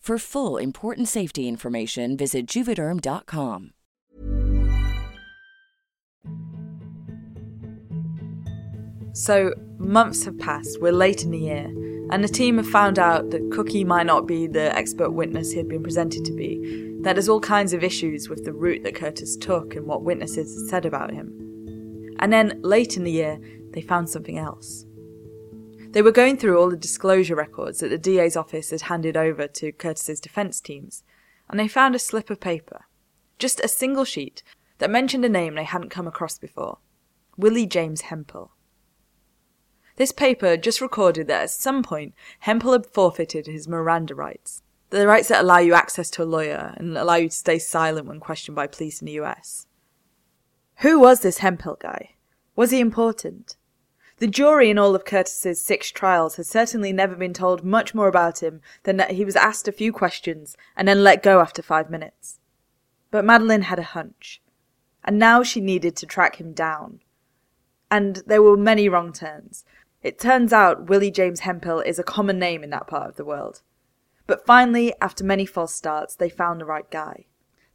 For 0.00 0.16
full 0.16 0.56
important 0.56 1.08
safety 1.08 1.46
information, 1.46 2.16
visit 2.16 2.46
juvederm.com. 2.46 3.72
So, 9.12 9.52
months 9.76 10.24
have 10.24 10.38
passed, 10.38 10.80
we're 10.80 10.92
late 10.92 11.22
in 11.22 11.30
the 11.30 11.38
year, 11.38 11.66
and 12.10 12.24
the 12.24 12.28
team 12.28 12.56
have 12.56 12.66
found 12.66 12.98
out 12.98 13.30
that 13.30 13.50
Cookie 13.52 13.84
might 13.84 14.06
not 14.06 14.26
be 14.26 14.46
the 14.46 14.74
expert 14.74 15.10
witness 15.10 15.50
he 15.50 15.58
had 15.58 15.68
been 15.68 15.82
presented 15.82 16.24
to 16.24 16.32
be, 16.32 16.96
that 17.02 17.12
there's 17.12 17.28
all 17.28 17.40
kinds 17.40 17.74
of 17.74 17.84
issues 17.84 18.30
with 18.30 18.46
the 18.46 18.54
route 18.54 18.82
that 18.84 18.94
Curtis 18.94 19.36
took 19.36 19.76
and 19.76 19.86
what 19.86 20.02
witnesses 20.02 20.70
said 20.70 20.86
about 20.86 21.12
him. 21.12 21.28
And 22.20 22.32
then, 22.32 22.58
late 22.62 22.96
in 22.96 23.04
the 23.04 23.12
year, 23.12 23.38
they 23.72 23.82
found 23.82 24.08
something 24.08 24.38
else. 24.38 24.86
They 25.92 26.02
were 26.02 26.12
going 26.12 26.36
through 26.36 26.58
all 26.58 26.70
the 26.70 26.76
disclosure 26.76 27.34
records 27.34 27.80
that 27.80 27.88
the 27.88 27.98
DA's 27.98 28.36
office 28.36 28.70
had 28.70 28.82
handed 28.82 29.16
over 29.16 29.48
to 29.48 29.72
Curtis's 29.72 30.20
defense 30.20 30.60
teams, 30.60 31.02
and 31.48 31.58
they 31.58 31.66
found 31.66 31.96
a 31.96 31.98
slip 31.98 32.30
of 32.30 32.38
paper, 32.38 32.84
just 33.38 33.58
a 33.60 33.68
single 33.68 34.04
sheet, 34.04 34.44
that 34.78 34.88
mentioned 34.88 35.24
a 35.24 35.28
name 35.28 35.56
they 35.56 35.64
hadn't 35.64 35.90
come 35.90 36.06
across 36.06 36.38
before 36.38 36.78
Willie 37.36 37.66
James 37.66 38.02
Hemphill. 38.02 38.52
This 39.96 40.12
paper 40.12 40.56
just 40.56 40.80
recorded 40.80 41.26
that 41.26 41.42
at 41.42 41.50
some 41.50 41.82
point 41.82 42.14
Hemphill 42.40 42.72
had 42.72 42.86
forfeited 42.86 43.46
his 43.46 43.66
Miranda 43.66 44.14
rights, 44.14 44.62
the 44.90 45.06
rights 45.06 45.28
that 45.28 45.42
allow 45.42 45.58
you 45.58 45.74
access 45.74 46.08
to 46.10 46.22
a 46.22 46.24
lawyer 46.24 46.72
and 46.76 46.96
allow 46.96 47.16
you 47.16 47.28
to 47.28 47.34
stay 47.34 47.58
silent 47.58 48.06
when 48.06 48.20
questioned 48.20 48.54
by 48.54 48.68
police 48.68 49.02
in 49.02 49.06
the 49.06 49.20
US. 49.20 49.66
Who 50.76 51.00
was 51.00 51.20
this 51.20 51.38
Hemphill 51.38 51.76
guy? 51.80 52.14
Was 52.54 52.70
he 52.70 52.78
important? 52.78 53.56
The 54.20 54.26
jury 54.26 54.68
in 54.68 54.76
all 54.76 54.94
of 54.94 55.06
Curtis's 55.06 55.64
six 55.64 55.90
trials 55.90 56.36
has 56.36 56.46
certainly 56.46 56.92
never 56.92 57.16
been 57.16 57.32
told 57.32 57.64
much 57.64 57.94
more 57.94 58.06
about 58.06 58.42
him 58.42 58.60
than 58.82 58.98
that 58.98 59.12
he 59.12 59.24
was 59.24 59.34
asked 59.34 59.66
a 59.66 59.72
few 59.72 59.94
questions 59.94 60.58
and 60.76 60.86
then 60.86 61.02
let 61.02 61.22
go 61.22 61.40
after 61.40 61.62
five 61.62 61.88
minutes. 61.88 62.38
But 63.10 63.24
Madeline 63.24 63.62
had 63.62 63.78
a 63.78 63.82
hunch, 63.82 64.42
and 65.02 65.18
now 65.18 65.42
she 65.42 65.62
needed 65.62 65.96
to 65.96 66.06
track 66.06 66.36
him 66.36 66.52
down. 66.52 67.00
And 67.90 68.16
there 68.26 68.42
were 68.42 68.58
many 68.58 68.90
wrong 68.90 69.14
turns. 69.14 69.64
It 70.02 70.18
turns 70.18 70.52
out 70.52 70.90
Willie 70.90 71.10
James 71.10 71.40
Hemphill 71.40 71.80
is 71.80 71.98
a 71.98 72.02
common 72.02 72.38
name 72.38 72.62
in 72.62 72.68
that 72.70 72.88
part 72.88 73.08
of 73.08 73.16
the 73.16 73.24
world. 73.24 73.62
But 74.26 74.44
finally, 74.44 74.92
after 75.00 75.24
many 75.24 75.46
false 75.46 75.72
starts, 75.72 76.14
they 76.14 76.28
found 76.28 76.60
the 76.60 76.66
right 76.66 76.90
guy. 76.90 77.24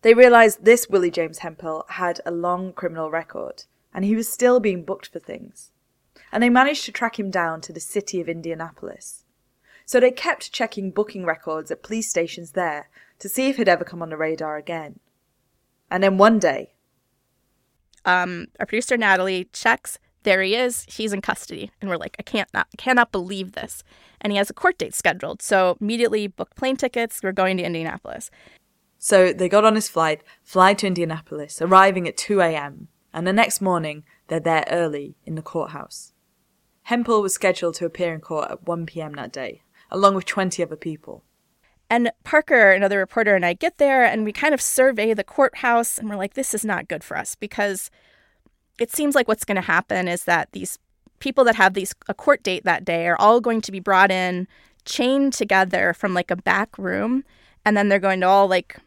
They 0.04 0.14
realized 0.14 0.64
this 0.64 0.88
Willie 0.88 1.10
James 1.10 1.40
Hemphill 1.40 1.86
had 1.90 2.22
a 2.24 2.30
long 2.30 2.72
criminal 2.72 3.10
record, 3.10 3.64
and 3.92 4.06
he 4.06 4.16
was 4.16 4.32
still 4.32 4.60
being 4.60 4.86
booked 4.86 5.08
for 5.08 5.18
things 5.18 5.72
and 6.32 6.42
they 6.42 6.50
managed 6.50 6.86
to 6.86 6.92
track 6.92 7.20
him 7.20 7.30
down 7.30 7.62
to 7.62 7.74
the 7.74 7.80
city 7.80 8.20
of 8.22 8.30
Indianapolis. 8.30 9.26
So 9.86 10.00
they 10.00 10.12
kept 10.12 10.52
checking 10.52 10.92
booking 10.92 11.26
records 11.26 11.70
at 11.72 11.84
police 11.84 12.10
stations 12.10 12.52
there 12.52 12.90
to 13.20 13.30
see 13.30 13.50
if 13.50 13.58
he'd 13.58 13.70
ever 13.70 13.84
come 13.84 14.02
on 14.02 14.10
the 14.10 14.18
radar 14.18 14.58
again. 14.58 15.00
And 15.90 16.04
then 16.04 16.18
one 16.18 16.40
day, 16.40 16.74
um, 18.06 18.48
our 18.60 18.66
producer 18.66 18.98
Natalie 18.98 19.50
checks. 19.52 20.00
There 20.24 20.42
he 20.42 20.56
is. 20.56 20.86
He's 20.90 21.14
in 21.14 21.22
custody, 21.22 21.72
and 21.80 21.90
we're 21.90 21.98
like, 21.98 22.16
I 22.18 22.24
can't 22.24 22.52
not 22.54 22.68
cannot 22.78 23.12
believe 23.12 23.52
this. 23.52 23.84
And 24.22 24.32
he 24.32 24.38
has 24.38 24.50
a 24.50 24.56
court 24.56 24.78
date 24.78 24.96
scheduled, 24.96 25.42
so 25.42 25.78
immediately 25.80 26.28
booked 26.28 26.56
plane 26.56 26.78
tickets. 26.78 27.20
We're 27.22 27.32
going 27.32 27.58
to 27.58 27.64
Indianapolis. 27.64 28.32
So 28.98 29.32
they 29.32 29.48
got 29.48 29.66
on 29.66 29.76
his 29.76 29.88
flight, 29.88 30.24
fly 30.42 30.74
to 30.76 30.88
Indianapolis, 30.88 31.62
arriving 31.62 32.08
at 32.08 32.18
2 32.18 32.42
a.m. 32.42 32.88
And 33.14 33.28
the 33.28 33.34
next 33.34 33.62
morning, 33.62 34.04
they're 34.28 34.40
there 34.40 34.66
early 34.70 35.16
in 35.26 35.36
the 35.36 35.44
courthouse. 35.44 36.12
Hemphill 36.86 37.24
was 37.24 37.34
scheduled 37.34 37.74
to 37.76 37.86
appear 37.86 38.14
in 38.14 38.22
court 38.22 38.52
at 38.52 38.68
1 38.68 38.86
p.m. 38.86 39.14
that 39.14 39.32
day, 39.32 39.64
along 39.90 40.14
with 40.14 40.26
20 40.26 40.62
other 40.62 40.76
people. 40.76 41.24
And 41.90 42.12
Parker, 42.24 42.72
another 42.72 43.00
reporter, 43.00 43.36
and 43.36 43.44
I 43.44 43.54
get 43.54 43.80
there 43.80 44.06
and 44.06 44.24
we 44.24 44.32
kind 44.32 44.54
of 44.54 44.62
survey 44.62 45.14
the 45.14 45.24
courthouse 45.24 45.98
and 45.98 46.10
we're 46.10 46.16
like, 46.16 46.36
this 46.36 46.54
is 46.54 46.64
not 46.64 46.88
good 46.88 47.04
for 47.04 47.18
us 47.18 47.34
because 47.36 47.90
it 48.78 48.92
seems 48.92 49.16
like 49.16 49.28
what's 49.28 49.46
going 49.46 49.56
to 49.56 49.62
happen 49.62 50.08
is 50.08 50.26
that 50.26 50.52
these 50.52 50.78
people 51.20 51.44
that 51.46 51.56
have 51.56 51.74
these 51.74 51.96
a 52.08 52.14
court 52.14 52.44
date 52.44 52.66
that 52.66 52.86
day 52.86 53.08
are 53.08 53.20
all 53.20 53.42
going 53.42 53.62
to 53.62 53.72
be 53.72 53.80
brought 53.80 54.12
in, 54.12 54.48
chained 54.86 55.34
together 55.34 55.92
from 55.94 56.14
like 56.14 56.30
a 56.30 56.36
back 56.36 56.78
room, 56.78 57.24
and 57.66 57.76
then 57.76 57.90
they're 57.90 57.98
going 57.98 58.20
to 58.22 58.28
all 58.28 58.48
like 58.48 58.78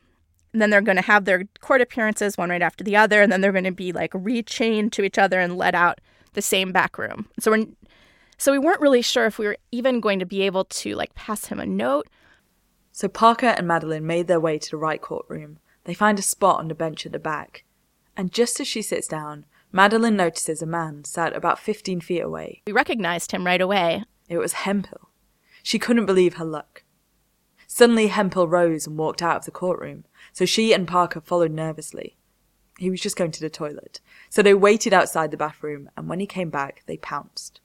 then 0.52 0.70
they're 0.70 0.80
going 0.80 0.96
to 0.96 1.02
have 1.02 1.24
their 1.24 1.44
court 1.60 1.80
appearances 1.80 2.38
one 2.38 2.50
right 2.50 2.62
after 2.62 2.84
the 2.84 2.96
other, 2.96 3.22
and 3.22 3.32
then 3.32 3.40
they're 3.40 3.52
going 3.52 3.64
to 3.64 3.72
be 3.72 3.92
like 3.92 4.12
rechained 4.12 4.92
to 4.92 5.02
each 5.02 5.18
other 5.18 5.40
and 5.40 5.58
let 5.58 5.74
out 5.74 6.00
the 6.34 6.42
same 6.42 6.72
back 6.72 6.96
room. 6.96 7.28
So 7.40 7.50
we're 7.50 7.66
so 8.38 8.52
we 8.52 8.58
weren't 8.58 8.80
really 8.80 9.02
sure 9.02 9.26
if 9.26 9.38
we 9.38 9.46
were 9.46 9.58
even 9.72 10.00
going 10.00 10.20
to 10.20 10.24
be 10.26 10.42
able 10.42 10.64
to 10.64 10.94
like 10.94 11.14
pass 11.14 11.46
him 11.46 11.58
a 11.58 11.66
note. 11.66 12.08
So 12.92 13.08
Parker 13.08 13.46
and 13.46 13.66
Madeline 13.66 14.06
made 14.06 14.28
their 14.28 14.40
way 14.40 14.58
to 14.58 14.70
the 14.70 14.76
right 14.76 15.02
courtroom. 15.02 15.58
They 15.84 15.94
find 15.94 16.18
a 16.18 16.22
spot 16.22 16.60
on 16.60 16.68
the 16.68 16.74
bench 16.74 17.04
at 17.04 17.12
the 17.12 17.18
back. 17.18 17.64
And 18.16 18.32
just 18.32 18.60
as 18.60 18.68
she 18.68 18.80
sits 18.80 19.08
down, 19.08 19.44
Madeline 19.72 20.16
notices 20.16 20.62
a 20.62 20.66
man 20.66 21.04
sat 21.04 21.34
about 21.34 21.58
15 21.58 22.00
feet 22.00 22.20
away. 22.20 22.62
We 22.66 22.72
recognized 22.72 23.32
him 23.32 23.44
right 23.44 23.60
away. 23.60 24.04
It 24.28 24.38
was 24.38 24.52
Hemphill. 24.54 25.10
She 25.62 25.78
couldn't 25.78 26.06
believe 26.06 26.34
her 26.34 26.44
luck. 26.44 26.84
Suddenly, 27.66 28.06
Hemphill 28.06 28.48
rose 28.48 28.86
and 28.86 28.96
walked 28.96 29.20
out 29.20 29.36
of 29.36 29.44
the 29.44 29.50
courtroom, 29.50 30.04
so 30.32 30.46
she 30.46 30.72
and 30.72 30.88
Parker 30.88 31.20
followed 31.20 31.52
nervously. 31.52 32.16
He 32.78 32.88
was 32.88 33.00
just 33.00 33.16
going 33.16 33.30
to 33.32 33.40
the 33.40 33.50
toilet, 33.50 34.00
so 34.30 34.42
they 34.42 34.54
waited 34.54 34.94
outside 34.94 35.30
the 35.30 35.36
bathroom, 35.36 35.90
and 35.96 36.08
when 36.08 36.18
he 36.18 36.26
came 36.26 36.48
back, 36.48 36.82
they 36.86 36.96
pounced 36.96 37.60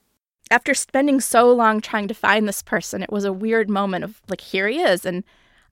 after 0.53 0.75
spending 0.75 1.19
so 1.19 1.51
long 1.51 1.81
trying 1.81 2.07
to 2.07 2.13
find 2.13 2.47
this 2.47 2.61
person, 2.61 3.01
it 3.01 3.11
was 3.11 3.25
a 3.25 3.33
weird 3.33 3.71
moment 3.71 4.03
of 4.03 4.21
like, 4.29 4.39
here 4.39 4.67
he 4.67 4.81
is. 4.81 5.03
And 5.03 5.23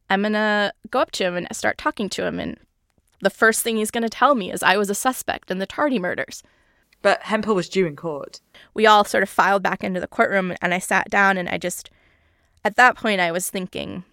I'm 0.09 0.21
going 0.21 0.33
to 0.33 0.73
go 0.89 0.99
up 0.99 1.11
to 1.11 1.23
him 1.23 1.37
and 1.37 1.47
start 1.51 1.77
talking 1.77 2.09
to 2.09 2.25
him. 2.25 2.39
And 2.39 2.57
the 3.21 3.29
first 3.29 3.61
thing 3.61 3.77
he's 3.77 3.91
going 3.91 4.01
to 4.01 4.09
tell 4.09 4.33
me 4.33 4.51
is 4.51 4.63
I 4.63 4.77
was 4.77 4.89
a 4.89 4.95
suspect 4.95 5.51
in 5.51 5.59
the 5.59 5.67
Tardy 5.67 5.99
murders. 5.99 6.41
But 7.03 7.21
Hemphill 7.21 7.53
was 7.53 7.69
due 7.69 7.85
in 7.85 7.95
court. 7.95 8.41
We 8.73 8.87
all 8.87 9.03
sort 9.03 9.21
of 9.21 9.29
filed 9.29 9.61
back 9.61 9.83
into 9.83 9.99
the 9.99 10.07
courtroom 10.07 10.55
and 10.63 10.73
I 10.73 10.79
sat 10.79 11.11
down 11.11 11.37
and 11.37 11.47
I 11.47 11.59
just, 11.59 11.91
at 12.65 12.75
that 12.77 12.97
point, 12.97 13.21
I 13.21 13.31
was 13.31 13.51
thinking 13.51 14.03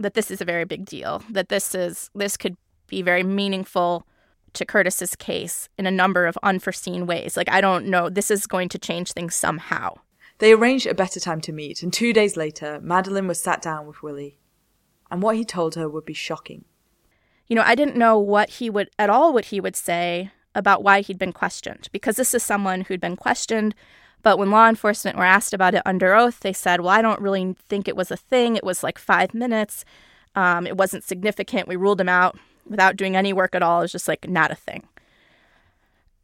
that 0.00 0.14
this 0.14 0.30
is 0.30 0.40
a 0.40 0.46
very 0.46 0.64
big 0.64 0.86
deal, 0.86 1.22
that 1.28 1.50
this 1.50 1.74
is, 1.74 2.10
this 2.14 2.38
could 2.38 2.56
be 2.86 3.02
very 3.02 3.22
meaningful 3.22 4.06
to 4.54 4.64
Curtis's 4.64 5.14
case 5.14 5.68
in 5.76 5.84
a 5.84 5.90
number 5.90 6.26
of 6.26 6.38
unforeseen 6.42 7.06
ways. 7.06 7.36
Like, 7.36 7.50
I 7.50 7.60
don't 7.60 7.86
know, 7.86 8.08
this 8.08 8.30
is 8.30 8.46
going 8.46 8.70
to 8.70 8.78
change 8.78 9.12
things 9.12 9.34
somehow. 9.34 9.96
They 10.38 10.52
arranged 10.52 10.86
a 10.86 10.94
better 10.94 11.18
time 11.18 11.40
to 11.42 11.52
meet, 11.52 11.82
and 11.82 11.92
two 11.92 12.12
days 12.12 12.36
later, 12.36 12.78
Madeline 12.82 13.26
was 13.26 13.40
sat 13.40 13.62
down 13.62 13.86
with 13.86 14.02
Willie. 14.02 14.38
and 15.10 15.22
what 15.22 15.36
he 15.36 15.44
told 15.44 15.76
her 15.76 15.88
would 15.88 16.04
be 16.04 16.12
shocking. 16.12 16.64
You 17.46 17.54
know, 17.54 17.62
I 17.64 17.76
didn't 17.76 17.96
know 17.96 18.18
what 18.18 18.50
he 18.50 18.68
would, 18.68 18.90
at 18.98 19.08
all, 19.08 19.32
what 19.32 19.46
he 19.46 19.60
would 19.60 19.76
say 19.76 20.32
about 20.54 20.82
why 20.82 21.00
he'd 21.00 21.18
been 21.18 21.32
questioned, 21.32 21.88
because 21.92 22.16
this 22.16 22.34
is 22.34 22.42
someone 22.42 22.82
who'd 22.82 23.00
been 23.00 23.16
questioned. 23.16 23.74
But 24.22 24.38
when 24.38 24.50
law 24.50 24.68
enforcement 24.68 25.16
were 25.16 25.24
asked 25.24 25.54
about 25.54 25.74
it 25.74 25.82
under 25.86 26.12
oath, 26.14 26.40
they 26.40 26.52
said, 26.52 26.80
Well, 26.80 26.88
I 26.88 27.02
don't 27.02 27.20
really 27.20 27.54
think 27.68 27.86
it 27.86 27.94
was 27.94 28.10
a 28.10 28.16
thing. 28.16 28.56
It 28.56 28.64
was 28.64 28.82
like 28.82 28.98
five 28.98 29.32
minutes. 29.32 29.84
Um, 30.34 30.66
it 30.66 30.76
wasn't 30.76 31.04
significant. 31.04 31.68
We 31.68 31.76
ruled 31.76 32.00
him 32.00 32.08
out 32.08 32.36
without 32.68 32.96
doing 32.96 33.14
any 33.14 33.32
work 33.32 33.54
at 33.54 33.62
all. 33.62 33.80
It 33.80 33.84
was 33.84 33.92
just 33.92 34.08
like 34.08 34.28
not 34.28 34.50
a 34.50 34.56
thing. 34.56 34.88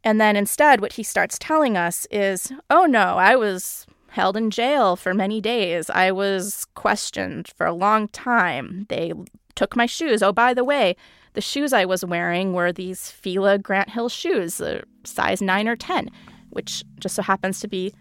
And 0.03 0.19
then 0.19 0.35
instead, 0.35 0.81
what 0.81 0.93
he 0.93 1.03
starts 1.03 1.37
telling 1.39 1.77
us 1.77 2.05
is, 2.11 2.51
Oh 2.69 2.85
no, 2.85 3.15
I 3.17 3.37
was 3.37 3.85
held 4.13 4.37
in 4.37 4.51
jail 4.51 4.95
for 4.95 5.11
many 5.13 5.41
days. 5.41 5.89
I 5.89 6.11
was 6.11 6.65
questioned 6.75 7.47
for 7.57 7.65
a 7.65 7.73
long 7.73 8.07
time. 8.09 8.85
They 8.89 9.11
took 9.55 9.75
my 9.75 9.87
shoes. 9.87 10.21
Oh, 10.21 10.31
by 10.31 10.53
the 10.53 10.63
way, 10.63 10.95
the 11.33 11.41
shoes 11.41 11.73
I 11.73 11.85
was 11.85 12.05
wearing 12.05 12.53
were 12.53 12.71
these 12.71 13.09
Fila 13.09 13.57
Grant 13.57 13.89
Hill 13.89 14.09
shoes, 14.09 14.61
size 15.03 15.41
9 15.41 15.67
or 15.67 15.75
10, 15.75 16.09
which 16.51 16.83
just 16.99 17.15
so 17.15 17.23
happens 17.23 17.59
to 17.61 17.67
be 17.67 17.91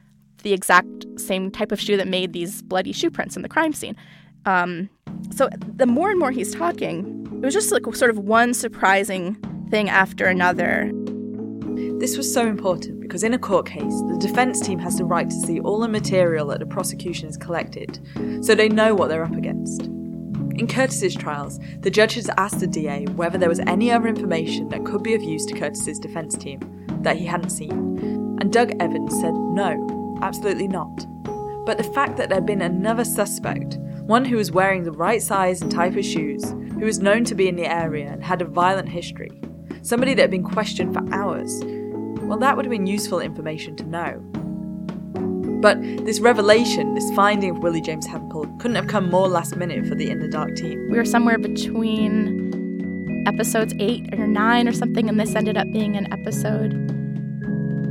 the 0.42 0.52
exact 0.52 1.06
same 1.16 1.50
type 1.50 1.72
of 1.72 1.80
shoe 1.80 1.96
that 1.96 2.08
made 2.08 2.34
these 2.34 2.60
bloody 2.60 2.92
shoe 2.92 3.10
prints 3.10 3.34
in 3.34 3.40
the 3.40 3.48
crime 3.48 3.72
scene. 3.72 3.96
Um, 4.44 4.90
so 5.34 5.48
the 5.76 5.86
more 5.86 6.10
and 6.10 6.18
more 6.18 6.30
he's 6.30 6.54
talking, 6.54 7.26
it 7.36 7.44
was 7.44 7.54
just 7.54 7.72
like 7.72 7.86
sort 7.94 8.10
of 8.10 8.18
one 8.18 8.52
surprising 8.52 9.36
thing 9.70 9.88
after 9.88 10.26
another. 10.26 10.92
This 12.02 12.16
was 12.16 12.34
so 12.34 12.48
important 12.48 12.98
because 12.98 13.22
in 13.22 13.32
a 13.32 13.38
court 13.38 13.64
case, 13.64 14.02
the 14.08 14.18
defence 14.18 14.60
team 14.60 14.80
has 14.80 14.98
the 14.98 15.04
right 15.04 15.30
to 15.30 15.36
see 15.36 15.60
all 15.60 15.78
the 15.78 15.86
material 15.86 16.48
that 16.48 16.58
the 16.58 16.66
prosecution 16.66 17.28
has 17.28 17.36
collected, 17.36 18.00
so 18.44 18.56
they 18.56 18.68
know 18.68 18.92
what 18.92 19.08
they're 19.08 19.22
up 19.22 19.36
against. 19.36 19.82
In 19.82 20.66
Curtis's 20.66 21.14
trials, 21.14 21.60
the 21.78 21.92
judge 21.92 22.14
has 22.14 22.28
asked 22.36 22.58
the 22.58 22.66
DA 22.66 23.04
whether 23.14 23.38
there 23.38 23.48
was 23.48 23.60
any 23.68 23.92
other 23.92 24.08
information 24.08 24.68
that 24.70 24.84
could 24.84 25.04
be 25.04 25.14
of 25.14 25.22
use 25.22 25.46
to 25.46 25.54
Curtis's 25.54 26.00
defence 26.00 26.36
team 26.36 26.58
that 27.02 27.18
he 27.18 27.24
hadn't 27.24 27.50
seen, 27.50 27.70
and 28.40 28.52
Doug 28.52 28.72
Evans 28.80 29.14
said 29.20 29.34
no, 29.34 30.18
absolutely 30.22 30.66
not. 30.66 31.06
But 31.64 31.78
the 31.78 31.92
fact 31.94 32.16
that 32.16 32.28
there'd 32.28 32.44
been 32.44 32.62
another 32.62 33.04
suspect, 33.04 33.76
one 34.06 34.24
who 34.24 34.38
was 34.38 34.50
wearing 34.50 34.82
the 34.82 34.90
right 34.90 35.22
size 35.22 35.62
and 35.62 35.70
type 35.70 35.94
of 35.94 36.04
shoes, 36.04 36.42
who 36.50 36.84
was 36.84 36.98
known 36.98 37.22
to 37.26 37.36
be 37.36 37.46
in 37.46 37.54
the 37.54 37.72
area 37.72 38.10
and 38.10 38.24
had 38.24 38.42
a 38.42 38.44
violent 38.44 38.88
history, 38.88 39.30
somebody 39.82 40.14
that 40.14 40.22
had 40.22 40.30
been 40.32 40.42
questioned 40.42 40.94
for 40.94 41.14
hours, 41.14 41.62
well, 42.32 42.38
that 42.38 42.56
would 42.56 42.64
have 42.64 42.70
been 42.70 42.86
useful 42.86 43.20
information 43.20 43.76
to 43.76 43.84
know. 43.84 44.18
But 45.60 45.78
this 46.06 46.18
revelation, 46.18 46.94
this 46.94 47.10
finding 47.14 47.50
of 47.50 47.58
Willie 47.58 47.82
James 47.82 48.06
Hemphill, 48.06 48.46
couldn't 48.58 48.74
have 48.76 48.86
come 48.86 49.10
more 49.10 49.28
last 49.28 49.54
minute 49.54 49.84
for 49.84 49.94
the 49.94 50.08
In 50.08 50.18
the 50.18 50.28
Dark 50.28 50.56
team. 50.56 50.88
We 50.90 50.96
were 50.96 51.04
somewhere 51.04 51.36
between 51.36 53.26
episodes 53.26 53.74
eight 53.78 54.14
or 54.14 54.26
nine 54.26 54.66
or 54.66 54.72
something, 54.72 55.10
and 55.10 55.20
this 55.20 55.34
ended 55.34 55.58
up 55.58 55.66
being 55.74 55.94
an 55.94 56.10
episode 56.10 56.70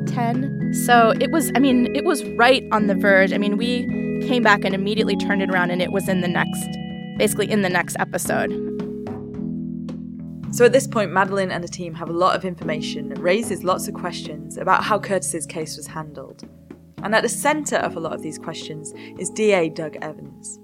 10. 0.07 0.73
So 0.73 1.13
it 1.19 1.29
was, 1.29 1.51
I 1.55 1.59
mean, 1.59 1.95
it 1.95 2.03
was 2.03 2.23
right 2.29 2.63
on 2.71 2.87
the 2.87 2.95
verge. 2.95 3.33
I 3.33 3.37
mean, 3.37 3.57
we 3.57 3.85
came 4.27 4.41
back 4.41 4.65
and 4.65 4.73
immediately 4.73 5.17
turned 5.17 5.43
it 5.43 5.51
around, 5.51 5.69
and 5.69 5.83
it 5.83 5.91
was 5.91 6.09
in 6.09 6.21
the 6.21 6.27
next, 6.27 6.67
basically 7.19 7.51
in 7.51 7.61
the 7.61 7.69
next 7.69 7.95
episode. 7.99 8.49
So 10.51 10.65
at 10.65 10.73
this 10.73 10.85
point, 10.85 11.13
Madeleine 11.13 11.49
and 11.49 11.63
the 11.63 11.67
team 11.69 11.93
have 11.93 12.09
a 12.09 12.13
lot 12.13 12.35
of 12.35 12.43
information 12.43 13.07
that 13.09 13.19
raises 13.19 13.63
lots 13.63 13.87
of 13.87 13.93
questions 13.93 14.57
about 14.57 14.83
how 14.83 14.99
Curtis's 14.99 15.45
case 15.45 15.77
was 15.77 15.87
handled. 15.87 16.43
And 17.03 17.15
at 17.15 17.23
the 17.23 17.29
centre 17.29 17.77
of 17.77 17.95
a 17.95 18.01
lot 18.01 18.13
of 18.13 18.21
these 18.21 18.37
questions 18.37 18.93
is 19.17 19.29
DA 19.29 19.69
Doug 19.69 19.95
Evans. 20.01 20.59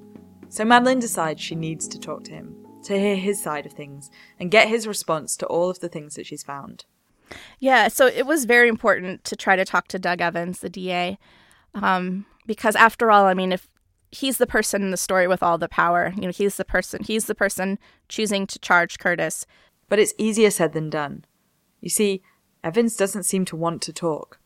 So 0.50 0.66
Madeleine 0.66 1.00
decides 1.00 1.42
she 1.42 1.56
needs 1.56 1.88
to 1.88 2.00
talk 2.00 2.26
to 2.26 2.34
him, 2.34 2.54
to 2.84 3.00
hear 3.00 3.16
his 3.16 3.42
side 3.42 3.66
of 3.66 3.72
things, 3.72 4.10
and 4.40 4.52
get 4.52 4.68
his 4.68 4.88
response 4.88 5.38
to 5.38 5.46
all 5.46 5.70
of 5.70 5.80
the 5.80 5.90
things 5.90 6.16
that 6.16 6.26
she's 6.26 6.44
found. 6.44 6.84
Yeah, 7.60 7.88
so 7.88 8.08
it 8.08 8.26
was 8.26 8.44
very 8.44 8.68
important 8.68 9.24
to 9.24 9.38
try 9.38 9.56
to 9.56 9.66
talk 9.66 9.88
to 9.90 10.00
Doug 10.00 10.20
Evans, 10.20 10.60
the 10.60 10.70
DA, 10.70 11.18
um, 11.74 12.26
because 12.46 12.76
after 12.76 13.10
all, 13.10 13.26
I 13.26 13.34
mean, 13.34 13.54
if 13.54 13.70
he's 14.12 14.38
the 14.38 14.48
person 14.48 14.82
in 14.82 14.92
the 14.92 14.98
story 14.98 15.28
with 15.28 15.44
all 15.44 15.58
the 15.58 15.70
power, 15.70 16.14
you 16.16 16.24
know, 16.24 16.32
he's 16.32 16.58
the 16.58 16.66
person, 16.66 17.04
he's 17.04 17.26
the 17.26 17.36
person 17.36 17.80
choosing 18.10 18.48
to 18.48 18.60
charge 18.60 19.00
Curtis. 19.00 19.46
But 19.90 20.00
it's 20.00 20.14
easier 20.18 20.52
said 20.52 20.74
than 20.74 20.90
done. 20.90 21.26
You 21.80 21.90
see, 21.90 22.22
Evans 22.64 22.96
doesn't 22.96 23.24
seem 23.24 23.46
to 23.46 23.56
want 23.56 23.82
to 23.84 23.94
talk 23.94 24.40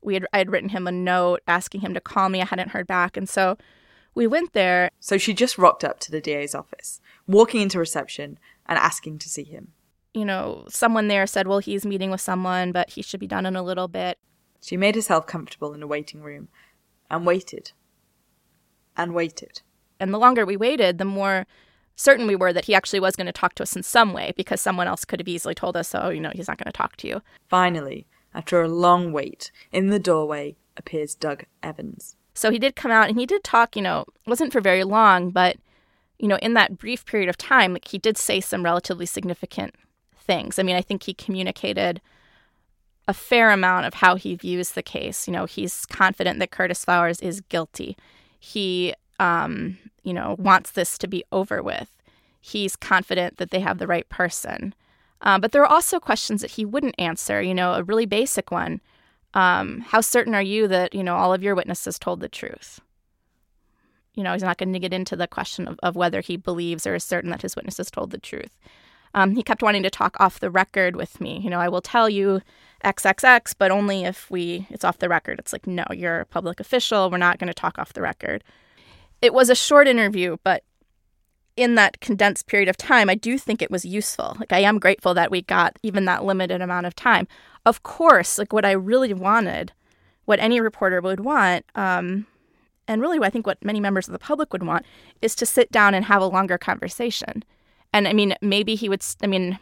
we 0.00 0.14
had 0.14 0.26
I 0.32 0.38
had 0.38 0.50
written 0.50 0.70
him 0.70 0.86
a 0.86 0.92
note 0.92 1.42
asking 1.46 1.80
him 1.80 1.94
to 1.94 2.00
call 2.00 2.28
me. 2.28 2.40
I 2.40 2.46
hadn't 2.46 2.70
heard 2.70 2.86
back, 2.86 3.16
and 3.16 3.28
so 3.28 3.56
we 4.14 4.26
went 4.26 4.52
there. 4.52 4.90
So 5.00 5.18
she 5.18 5.34
just 5.34 5.58
rocked 5.58 5.84
up 5.84 6.00
to 6.00 6.10
the 6.10 6.20
DA's 6.20 6.54
office, 6.54 7.00
walking 7.26 7.60
into 7.60 7.78
reception 7.78 8.38
and 8.66 8.78
asking 8.78 9.18
to 9.20 9.28
see 9.28 9.44
him. 9.44 9.72
You 10.14 10.24
know, 10.24 10.64
someone 10.68 11.08
there 11.08 11.26
said, 11.26 11.46
"Well, 11.46 11.58
he's 11.58 11.86
meeting 11.86 12.10
with 12.10 12.20
someone, 12.20 12.72
but 12.72 12.90
he 12.90 13.02
should 13.02 13.20
be 13.20 13.26
done 13.26 13.46
in 13.46 13.56
a 13.56 13.62
little 13.62 13.88
bit." 13.88 14.18
She 14.60 14.76
made 14.76 14.94
herself 14.94 15.26
comfortable 15.26 15.72
in 15.72 15.82
a 15.82 15.86
waiting 15.86 16.22
room 16.22 16.48
and 17.10 17.24
waited 17.24 17.72
and 18.96 19.14
waited. 19.14 19.62
And 20.00 20.12
the 20.12 20.18
longer 20.18 20.44
we 20.44 20.56
waited, 20.56 20.98
the 20.98 21.04
more 21.04 21.46
certain 21.98 22.28
we 22.28 22.36
were 22.36 22.52
that 22.52 22.66
he 22.66 22.74
actually 22.74 23.00
was 23.00 23.16
going 23.16 23.26
to 23.26 23.32
talk 23.32 23.54
to 23.56 23.62
us 23.64 23.76
in 23.76 23.82
some 23.82 24.12
way 24.12 24.32
because 24.36 24.60
someone 24.60 24.86
else 24.86 25.04
could 25.04 25.20
have 25.20 25.28
easily 25.28 25.54
told 25.54 25.76
us, 25.76 25.94
oh, 25.94 26.08
you 26.10 26.20
know, 26.20 26.30
he's 26.32 26.48
not 26.48 26.56
going 26.56 26.70
to 26.70 26.72
talk 26.72 26.96
to 26.96 27.08
you. 27.08 27.20
Finally, 27.48 28.06
after 28.32 28.62
a 28.62 28.68
long 28.68 29.12
wait, 29.12 29.50
in 29.72 29.88
the 29.88 29.98
doorway 29.98 30.56
appears 30.76 31.16
Doug 31.16 31.44
Evans. 31.60 32.14
So 32.34 32.52
he 32.52 32.58
did 32.60 32.76
come 32.76 32.92
out 32.92 33.08
and 33.08 33.18
he 33.18 33.26
did 33.26 33.42
talk, 33.42 33.74
you 33.74 33.82
know, 33.82 34.04
wasn't 34.26 34.52
for 34.52 34.60
very 34.60 34.84
long, 34.84 35.30
but, 35.30 35.56
you 36.20 36.28
know, 36.28 36.38
in 36.40 36.54
that 36.54 36.78
brief 36.78 37.04
period 37.04 37.28
of 37.28 37.36
time, 37.36 37.72
like, 37.72 37.88
he 37.88 37.98
did 37.98 38.16
say 38.16 38.40
some 38.40 38.64
relatively 38.64 39.06
significant 39.06 39.74
things. 40.16 40.56
I 40.56 40.62
mean, 40.62 40.76
I 40.76 40.82
think 40.82 41.02
he 41.02 41.14
communicated 41.14 42.00
a 43.08 43.12
fair 43.14 43.50
amount 43.50 43.86
of 43.86 43.94
how 43.94 44.14
he 44.14 44.36
views 44.36 44.72
the 44.72 44.82
case. 44.84 45.26
You 45.26 45.32
know, 45.32 45.46
he's 45.46 45.84
confident 45.86 46.38
that 46.38 46.52
Curtis 46.52 46.84
Flowers 46.84 47.20
is 47.20 47.40
guilty. 47.40 47.96
He, 48.38 48.94
um, 49.18 49.78
you 50.02 50.12
know, 50.12 50.36
wants 50.38 50.70
this 50.72 50.98
to 50.98 51.06
be 51.06 51.24
over 51.32 51.62
with. 51.62 51.90
He's 52.40 52.76
confident 52.76 53.36
that 53.38 53.50
they 53.50 53.60
have 53.60 53.78
the 53.78 53.86
right 53.86 54.08
person. 54.08 54.74
Uh, 55.20 55.38
but 55.38 55.52
there 55.52 55.62
are 55.62 55.72
also 55.72 55.98
questions 55.98 56.40
that 56.40 56.52
he 56.52 56.64
wouldn't 56.64 56.94
answer. 56.98 57.42
You 57.42 57.54
know, 57.54 57.74
a 57.74 57.82
really 57.82 58.06
basic 58.06 58.50
one: 58.50 58.80
um, 59.34 59.80
How 59.80 60.00
certain 60.00 60.34
are 60.34 60.42
you 60.42 60.68
that 60.68 60.94
you 60.94 61.02
know 61.02 61.16
all 61.16 61.34
of 61.34 61.42
your 61.42 61.54
witnesses 61.54 61.98
told 61.98 62.20
the 62.20 62.28
truth? 62.28 62.80
You 64.14 64.24
know, 64.24 64.32
he's 64.32 64.42
not 64.42 64.58
going 64.58 64.72
to 64.72 64.78
get 64.80 64.92
into 64.92 65.14
the 65.14 65.28
question 65.28 65.68
of, 65.68 65.78
of 65.82 65.94
whether 65.94 66.20
he 66.20 66.36
believes 66.36 66.86
or 66.86 66.96
is 66.96 67.04
certain 67.04 67.30
that 67.30 67.42
his 67.42 67.54
witnesses 67.54 67.90
told 67.90 68.10
the 68.10 68.18
truth. 68.18 68.58
Um, 69.14 69.36
he 69.36 69.42
kept 69.42 69.62
wanting 69.62 69.84
to 69.84 69.90
talk 69.90 70.16
off 70.20 70.40
the 70.40 70.50
record 70.50 70.96
with 70.96 71.20
me. 71.20 71.38
You 71.38 71.50
know, 71.50 71.60
I 71.60 71.68
will 71.68 71.80
tell 71.80 72.08
you 72.08 72.42
XXX, 72.84 73.54
but 73.58 73.70
only 73.70 74.04
if 74.04 74.30
we 74.30 74.66
it's 74.70 74.84
off 74.84 74.98
the 74.98 75.08
record. 75.08 75.38
It's 75.38 75.52
like, 75.52 75.66
no, 75.66 75.84
you're 75.92 76.20
a 76.20 76.26
public 76.26 76.60
official. 76.60 77.10
We're 77.10 77.18
not 77.18 77.38
going 77.38 77.48
to 77.48 77.54
talk 77.54 77.78
off 77.78 77.92
the 77.92 78.02
record. 78.02 78.44
It 79.20 79.34
was 79.34 79.50
a 79.50 79.54
short 79.54 79.88
interview, 79.88 80.36
but 80.44 80.62
in 81.56 81.74
that 81.74 82.00
condensed 82.00 82.46
period 82.46 82.68
of 82.68 82.76
time, 82.76 83.10
I 83.10 83.16
do 83.16 83.36
think 83.36 83.60
it 83.60 83.70
was 83.70 83.84
useful. 83.84 84.36
Like, 84.38 84.52
I 84.52 84.60
am 84.60 84.78
grateful 84.78 85.12
that 85.14 85.30
we 85.30 85.42
got 85.42 85.76
even 85.82 86.04
that 86.04 86.24
limited 86.24 86.60
amount 86.60 86.86
of 86.86 86.94
time. 86.94 87.26
Of 87.66 87.82
course, 87.82 88.38
like, 88.38 88.52
what 88.52 88.64
I 88.64 88.70
really 88.70 89.12
wanted, 89.12 89.72
what 90.24 90.38
any 90.38 90.60
reporter 90.60 91.00
would 91.00 91.20
want, 91.20 91.64
um, 91.74 92.26
and 92.86 93.02
really, 93.02 93.18
I 93.20 93.28
think 93.28 93.46
what 93.46 93.62
many 93.62 93.80
members 93.80 94.08
of 94.08 94.12
the 94.12 94.18
public 94.18 94.52
would 94.52 94.62
want, 94.62 94.86
is 95.20 95.34
to 95.34 95.46
sit 95.46 95.70
down 95.70 95.94
and 95.94 96.04
have 96.06 96.22
a 96.22 96.26
longer 96.26 96.56
conversation. 96.56 97.44
And 97.92 98.08
I 98.08 98.12
mean, 98.12 98.34
maybe 98.40 98.76
he 98.76 98.88
would, 98.88 99.04
I 99.22 99.26
mean, 99.26 99.58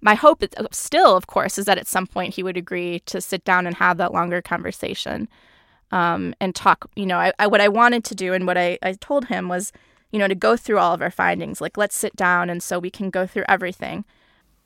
my 0.00 0.14
hope 0.14 0.42
still, 0.72 1.16
of 1.16 1.26
course, 1.26 1.58
is 1.58 1.66
that 1.66 1.78
at 1.78 1.86
some 1.86 2.06
point 2.06 2.34
he 2.34 2.42
would 2.42 2.56
agree 2.56 3.00
to 3.06 3.20
sit 3.20 3.44
down 3.44 3.66
and 3.66 3.76
have 3.76 3.98
that 3.98 4.12
longer 4.12 4.42
conversation 4.42 5.28
um, 5.92 6.34
and 6.40 6.54
talk. 6.54 6.90
You 6.96 7.06
know, 7.06 7.18
I, 7.18 7.32
I, 7.38 7.46
what 7.46 7.60
I 7.60 7.68
wanted 7.68 8.04
to 8.04 8.14
do 8.14 8.32
and 8.32 8.46
what 8.46 8.58
I, 8.58 8.78
I 8.82 8.92
told 8.94 9.26
him 9.26 9.48
was 9.48 9.72
you 10.10 10.18
know, 10.18 10.28
to 10.28 10.34
go 10.34 10.56
through 10.56 10.78
all 10.78 10.94
of 10.94 11.02
our 11.02 11.10
findings. 11.10 11.60
Like, 11.60 11.76
let's 11.76 11.96
sit 11.96 12.16
down 12.16 12.48
and 12.48 12.62
so 12.62 12.78
we 12.78 12.90
can 12.90 13.10
go 13.10 13.26
through 13.26 13.44
everything. 13.48 14.04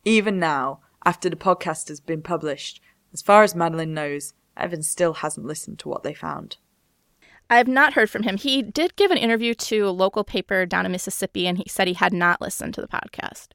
Even 0.04 0.38
now, 0.38 0.80
after 1.04 1.28
the 1.28 1.36
podcast 1.36 1.88
has 1.88 2.00
been 2.00 2.22
published, 2.22 2.80
as 3.12 3.22
far 3.22 3.42
as 3.42 3.54
Madeleine 3.54 3.94
knows, 3.94 4.34
Evan 4.56 4.82
still 4.82 5.14
hasn't 5.14 5.46
listened 5.46 5.78
to 5.80 5.88
what 5.88 6.02
they 6.02 6.14
found. 6.14 6.58
I 7.48 7.56
have 7.56 7.68
not 7.68 7.94
heard 7.94 8.10
from 8.10 8.22
him. 8.22 8.36
He 8.36 8.62
did 8.62 8.96
give 8.96 9.10
an 9.10 9.18
interview 9.18 9.54
to 9.54 9.88
a 9.88 9.90
local 9.90 10.22
paper 10.22 10.66
down 10.66 10.86
in 10.86 10.92
Mississippi, 10.92 11.48
and 11.48 11.58
he 11.58 11.68
said 11.68 11.88
he 11.88 11.94
had 11.94 12.12
not 12.12 12.40
listened 12.40 12.74
to 12.74 12.80
the 12.80 12.86
podcast. 12.86 13.48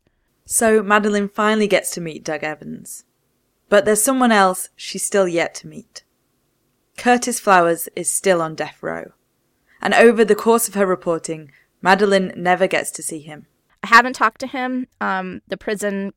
So 0.45 0.84
Madeleine 0.84 1.30
finally 1.30 1.68
gets 1.68 1.91
to 1.91 2.01
meet 2.01 2.26
Doug 2.26 2.43
Evans. 2.43 3.05
But 3.70 3.86
there's 3.86 4.03
someone 4.03 4.32
else 4.32 4.70
she's 4.76 5.05
still 5.05 5.28
yet 5.28 5.55
to 5.55 5.68
meet. 5.68 6.03
Curtis 6.98 7.39
Flowers 7.39 7.89
is 7.96 8.10
still 8.10 8.41
on 8.41 8.56
death 8.56 8.82
row. 8.82 9.12
And 9.82 9.93
over 9.93 10.26
the 10.26 10.36
course 10.36 10.68
of 10.68 10.74
her 10.76 10.86
reporting, 10.86 11.52
Madeleine 11.82 12.34
never 12.36 12.68
gets 12.68 12.91
to 12.91 13.04
see 13.04 13.20
him. 13.20 13.48
I 13.84 13.88
haven't 13.88 14.14
talked 14.14 14.39
to 14.41 14.48
him. 14.48 14.88
Um, 15.00 15.41
the 15.48 15.58
prison 15.58 16.14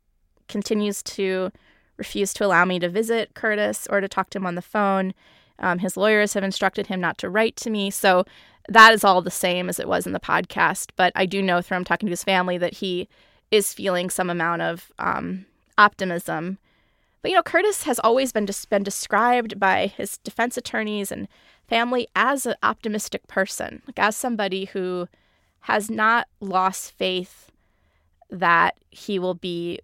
continues 0.49 1.03
to 1.03 1.53
refuse 1.99 2.33
to 2.35 2.47
allow 2.47 2.64
me 2.64 2.79
to 2.79 2.89
visit 2.89 3.35
Curtis 3.35 3.87
or 3.91 4.01
to 4.01 4.09
talk 4.09 4.31
to 4.31 4.39
him 4.39 4.47
on 4.47 4.55
the 4.55 4.62
phone. 4.62 5.12
Um, 5.59 5.81
his 5.81 5.97
lawyers 5.97 6.35
have 6.35 6.45
instructed 6.45 6.87
him 6.87 7.01
not 7.01 7.18
to 7.18 7.29
write 7.29 7.57
to 7.57 7.70
me. 7.70 7.91
So 7.91 8.24
that 8.68 8.95
is 8.95 9.05
all 9.05 9.20
the 9.20 9.31
same 9.31 9.68
as 9.68 9.79
it 9.79 9.89
was 9.89 10.07
in 10.07 10.12
the 10.12 10.20
podcast. 10.20 10.91
But 10.97 11.12
I 11.14 11.26
do 11.26 11.43
know 11.43 11.61
from 11.61 11.85
talking 11.85 12.07
to 12.07 12.12
his 12.12 12.24
family 12.24 12.57
that 12.59 12.74
he 12.74 13.09
is 13.51 13.72
feeling 13.72 14.09
some 14.09 14.31
amount 14.31 14.62
of 14.62 14.93
um, 14.99 15.47
optimism. 15.76 16.59
But 17.23 17.31
you 17.31 17.37
know, 17.37 17.43
Curtis 17.43 17.83
has 17.85 17.99
always 17.99 18.33
been 18.33 18.47
just 18.47 18.69
been 18.71 18.83
described 18.83 19.59
by 19.59 19.89
his 19.89 20.19
defense 20.19 20.57
attorneys 20.57 21.11
and 21.11 21.29
family 21.69 22.09
as 22.14 22.47
an 22.47 22.55
optimistic 22.62 23.27
person, 23.27 23.83
like 23.87 23.99
as 23.99 24.16
somebody 24.16 24.66
who 24.66 25.09
has 25.61 25.91
not 25.91 26.29
lost 26.41 26.93
faith 26.93 27.51
that 28.31 28.77
he 28.91 29.19
will 29.19 29.35
be 29.35 29.81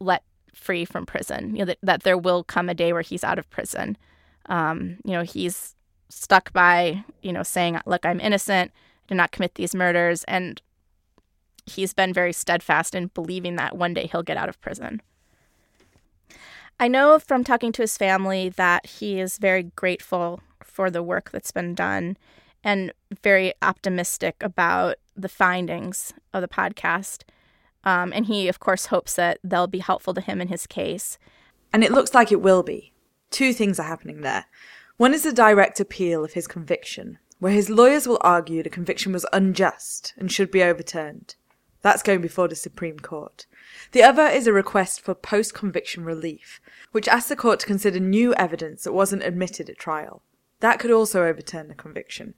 let 0.00 0.22
free 0.54 0.84
from 0.84 1.06
prison. 1.06 1.54
You 1.54 1.60
know 1.60 1.64
that, 1.66 1.78
that 1.82 2.02
there 2.02 2.18
will 2.18 2.44
come 2.44 2.68
a 2.68 2.74
day 2.74 2.92
where 2.92 3.02
he's 3.02 3.24
out 3.24 3.38
of 3.38 3.48
prison. 3.50 3.96
Um, 4.46 4.96
you 5.04 5.12
know, 5.12 5.22
he's 5.22 5.74
stuck 6.08 6.52
by 6.52 7.04
you 7.22 7.32
know 7.32 7.42
saying, 7.42 7.78
"Look, 7.86 8.04
I'm 8.04 8.20
innocent. 8.20 8.72
I 8.72 9.08
did 9.08 9.14
not 9.16 9.32
commit 9.32 9.54
these 9.54 9.74
murders," 9.74 10.24
and 10.24 10.60
he's 11.66 11.94
been 11.94 12.12
very 12.12 12.32
steadfast 12.32 12.94
in 12.94 13.08
believing 13.08 13.56
that 13.56 13.76
one 13.76 13.94
day 13.94 14.06
he'll 14.06 14.22
get 14.22 14.36
out 14.36 14.48
of 14.48 14.60
prison. 14.60 15.00
I 16.80 16.88
know 16.88 17.18
from 17.18 17.44
talking 17.44 17.72
to 17.72 17.82
his 17.82 17.98
family 17.98 18.48
that 18.48 18.86
he 18.86 19.20
is 19.20 19.36
very 19.36 19.64
grateful 19.64 20.40
for 20.64 20.90
the 20.90 21.02
work 21.02 21.30
that's 21.30 21.50
been 21.50 21.74
done 21.74 22.16
and 22.64 22.90
very 23.22 23.52
optimistic 23.60 24.36
about 24.40 24.96
the 25.14 25.28
findings 25.28 26.14
of 26.32 26.40
the 26.40 26.48
podcast. 26.48 27.24
Um, 27.84 28.14
and 28.14 28.24
he, 28.24 28.48
of 28.48 28.60
course, 28.60 28.86
hopes 28.86 29.14
that 29.16 29.40
they'll 29.44 29.66
be 29.66 29.80
helpful 29.80 30.14
to 30.14 30.22
him 30.22 30.40
in 30.40 30.48
his 30.48 30.66
case. 30.66 31.18
And 31.70 31.84
it 31.84 31.92
looks 31.92 32.14
like 32.14 32.32
it 32.32 32.40
will 32.40 32.62
be. 32.62 32.94
Two 33.30 33.52
things 33.52 33.78
are 33.78 33.82
happening 33.82 34.22
there. 34.22 34.46
One 34.96 35.12
is 35.12 35.26
a 35.26 35.34
direct 35.34 35.80
appeal 35.80 36.24
of 36.24 36.32
his 36.32 36.48
conviction, 36.48 37.18
where 37.40 37.52
his 37.52 37.68
lawyers 37.68 38.08
will 38.08 38.18
argue 38.22 38.62
the 38.62 38.70
conviction 38.70 39.12
was 39.12 39.26
unjust 39.34 40.14
and 40.16 40.32
should 40.32 40.50
be 40.50 40.62
overturned. 40.62 41.34
That's 41.82 42.02
going 42.02 42.22
before 42.22 42.48
the 42.48 42.56
Supreme 42.56 42.98
Court. 42.98 43.44
The 43.92 44.02
other 44.02 44.26
is 44.26 44.46
a 44.46 44.52
request 44.52 45.00
for 45.00 45.14
post 45.14 45.54
conviction 45.54 46.04
relief, 46.04 46.60
which 46.92 47.08
asks 47.08 47.28
the 47.28 47.36
court 47.36 47.60
to 47.60 47.66
consider 47.66 48.00
new 48.00 48.34
evidence 48.34 48.84
that 48.84 48.92
wasn't 48.92 49.22
admitted 49.22 49.68
at 49.68 49.78
trial. 49.78 50.22
That 50.60 50.78
could 50.78 50.90
also 50.90 51.24
overturn 51.24 51.68
the 51.68 51.74
conviction. 51.74 52.34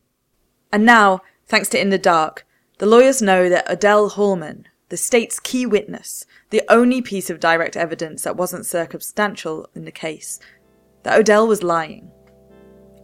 And 0.72 0.86
now, 0.86 1.20
thanks 1.46 1.68
to 1.70 1.80
In 1.80 1.90
the 1.90 1.98
Dark, 1.98 2.46
the 2.78 2.86
lawyers 2.86 3.20
know 3.20 3.48
that 3.48 3.70
Odell 3.70 4.10
Hallmon, 4.10 4.64
the 4.88 4.96
state's 4.96 5.38
key 5.38 5.66
witness, 5.66 6.26
the 6.50 6.62
only 6.68 7.02
piece 7.02 7.30
of 7.30 7.40
direct 7.40 7.76
evidence 7.76 8.22
that 8.22 8.36
wasn't 8.36 8.66
circumstantial 8.66 9.68
in 9.74 9.84
the 9.84 9.92
case, 9.92 10.40
that 11.02 11.18
Odell 11.18 11.46
was 11.46 11.62
lying. 11.62 12.10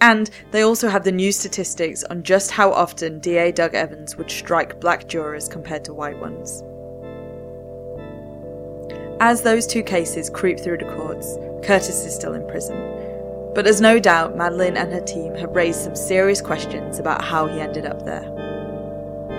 And 0.01 0.31
they 0.53 0.63
also 0.63 0.89
have 0.89 1.05
the 1.05 1.13
new 1.13 1.33
statistics 1.33 2.05
on 2.05 2.23
just 2.23 2.53
how 2.53 2.73
often 2.73 3.21
DA 3.21 3.53
Doug 3.53 3.75
Evans 3.75 4.17
would 4.17 4.31
strike 4.31 4.81
black 4.81 5.09
jurors 5.09 5.49
compared 5.49 5.85
to 5.85 5.95
white 5.95 6.19
ones. 6.19 6.63
As 9.21 9.43
those 9.43 9.67
two 9.67 9.83
cases 9.83 10.31
creep 10.31 10.61
through 10.61 10.79
the 10.79 10.85
courts, 10.85 11.37
Curtis 11.65 12.07
is 12.07 12.15
still 12.15 12.35
in 12.35 12.47
prison. 12.47 12.77
But 13.53 13.65
there's 13.65 13.81
no 13.81 13.99
doubt 13.99 14.37
Madeleine 14.37 14.77
and 14.77 14.93
her 14.93 15.01
team 15.01 15.35
have 15.35 15.57
raised 15.57 15.81
some 15.81 15.97
serious 15.97 16.41
questions 16.41 17.01
about 17.01 17.25
how 17.25 17.49
he 17.49 17.61
ended 17.61 17.85
up 17.85 18.05
there. 18.05 18.23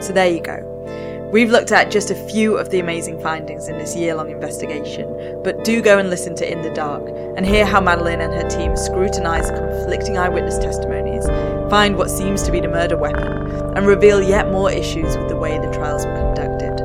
So 0.02 0.12
there 0.12 0.28
you 0.28 0.42
go. 0.42 1.30
We've 1.32 1.50
looked 1.50 1.72
at 1.72 1.92
just 1.92 2.12
a 2.12 2.28
few 2.28 2.58
of 2.58 2.72
the 2.72 2.82
amazing 2.82 3.22
findings 3.22 3.70
in 3.70 3.78
this 3.78 3.96
year 3.96 4.16
long 4.16 4.30
investigation, 4.30 5.40
but 5.46 5.64
do 5.64 5.82
go 5.82 5.98
and 5.98 6.10
listen 6.10 6.36
to 6.36 6.52
In 6.52 6.62
the 6.62 6.72
Dark 6.72 7.08
and 7.38 7.46
hear 7.46 7.66
how 7.66 7.80
Madeleine 7.80 8.20
and 8.20 8.34
her 8.34 8.50
team 8.50 8.76
scrutinise 8.76 9.50
conflicting 9.50 10.18
eyewitness 10.18 10.58
testimonies, 10.58 11.26
find 11.70 11.96
what 11.96 12.10
seems 12.10 12.44
to 12.44 12.52
be 12.52 12.60
the 12.60 12.68
murder 12.68 12.98
weapon, 12.98 13.32
and 13.78 13.88
reveal 13.88 14.22
yet 14.22 14.52
more 14.52 14.70
issues 14.70 15.16
with 15.16 15.30
the 15.30 15.38
way 15.38 15.58
the 15.58 15.72
trials 15.72 16.06
were 16.06 16.34
conducted. 16.34 16.82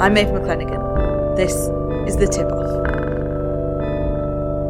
I'm 0.00 0.14
Maeve 0.14 0.28
McClenaghan. 0.28 1.36
This 1.36 1.68
is 2.06 2.16
The 2.16 2.26
Tip 2.26 2.46
Off. 2.52 2.94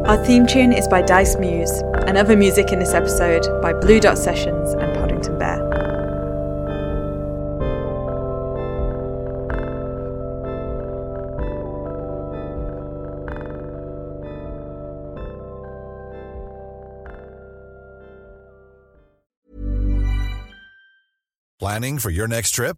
Our 0.07 0.23
theme 0.23 0.45
tune 0.45 0.71
is 0.71 0.87
by 0.87 1.01
Dice 1.01 1.35
Muse, 1.37 1.81
and 2.07 2.17
other 2.17 2.37
music 2.37 2.71
in 2.71 2.79
this 2.79 2.93
episode 2.93 3.43
by 3.61 3.73
Blue 3.73 3.99
Dot 3.99 4.17
Sessions 4.17 4.73
and 4.73 4.95
Poddington 4.95 5.39
Bear. 5.39 5.63
Planning 21.57 21.97
for 21.97 22.11
your 22.11 22.27
next 22.27 22.51
trip? 22.51 22.77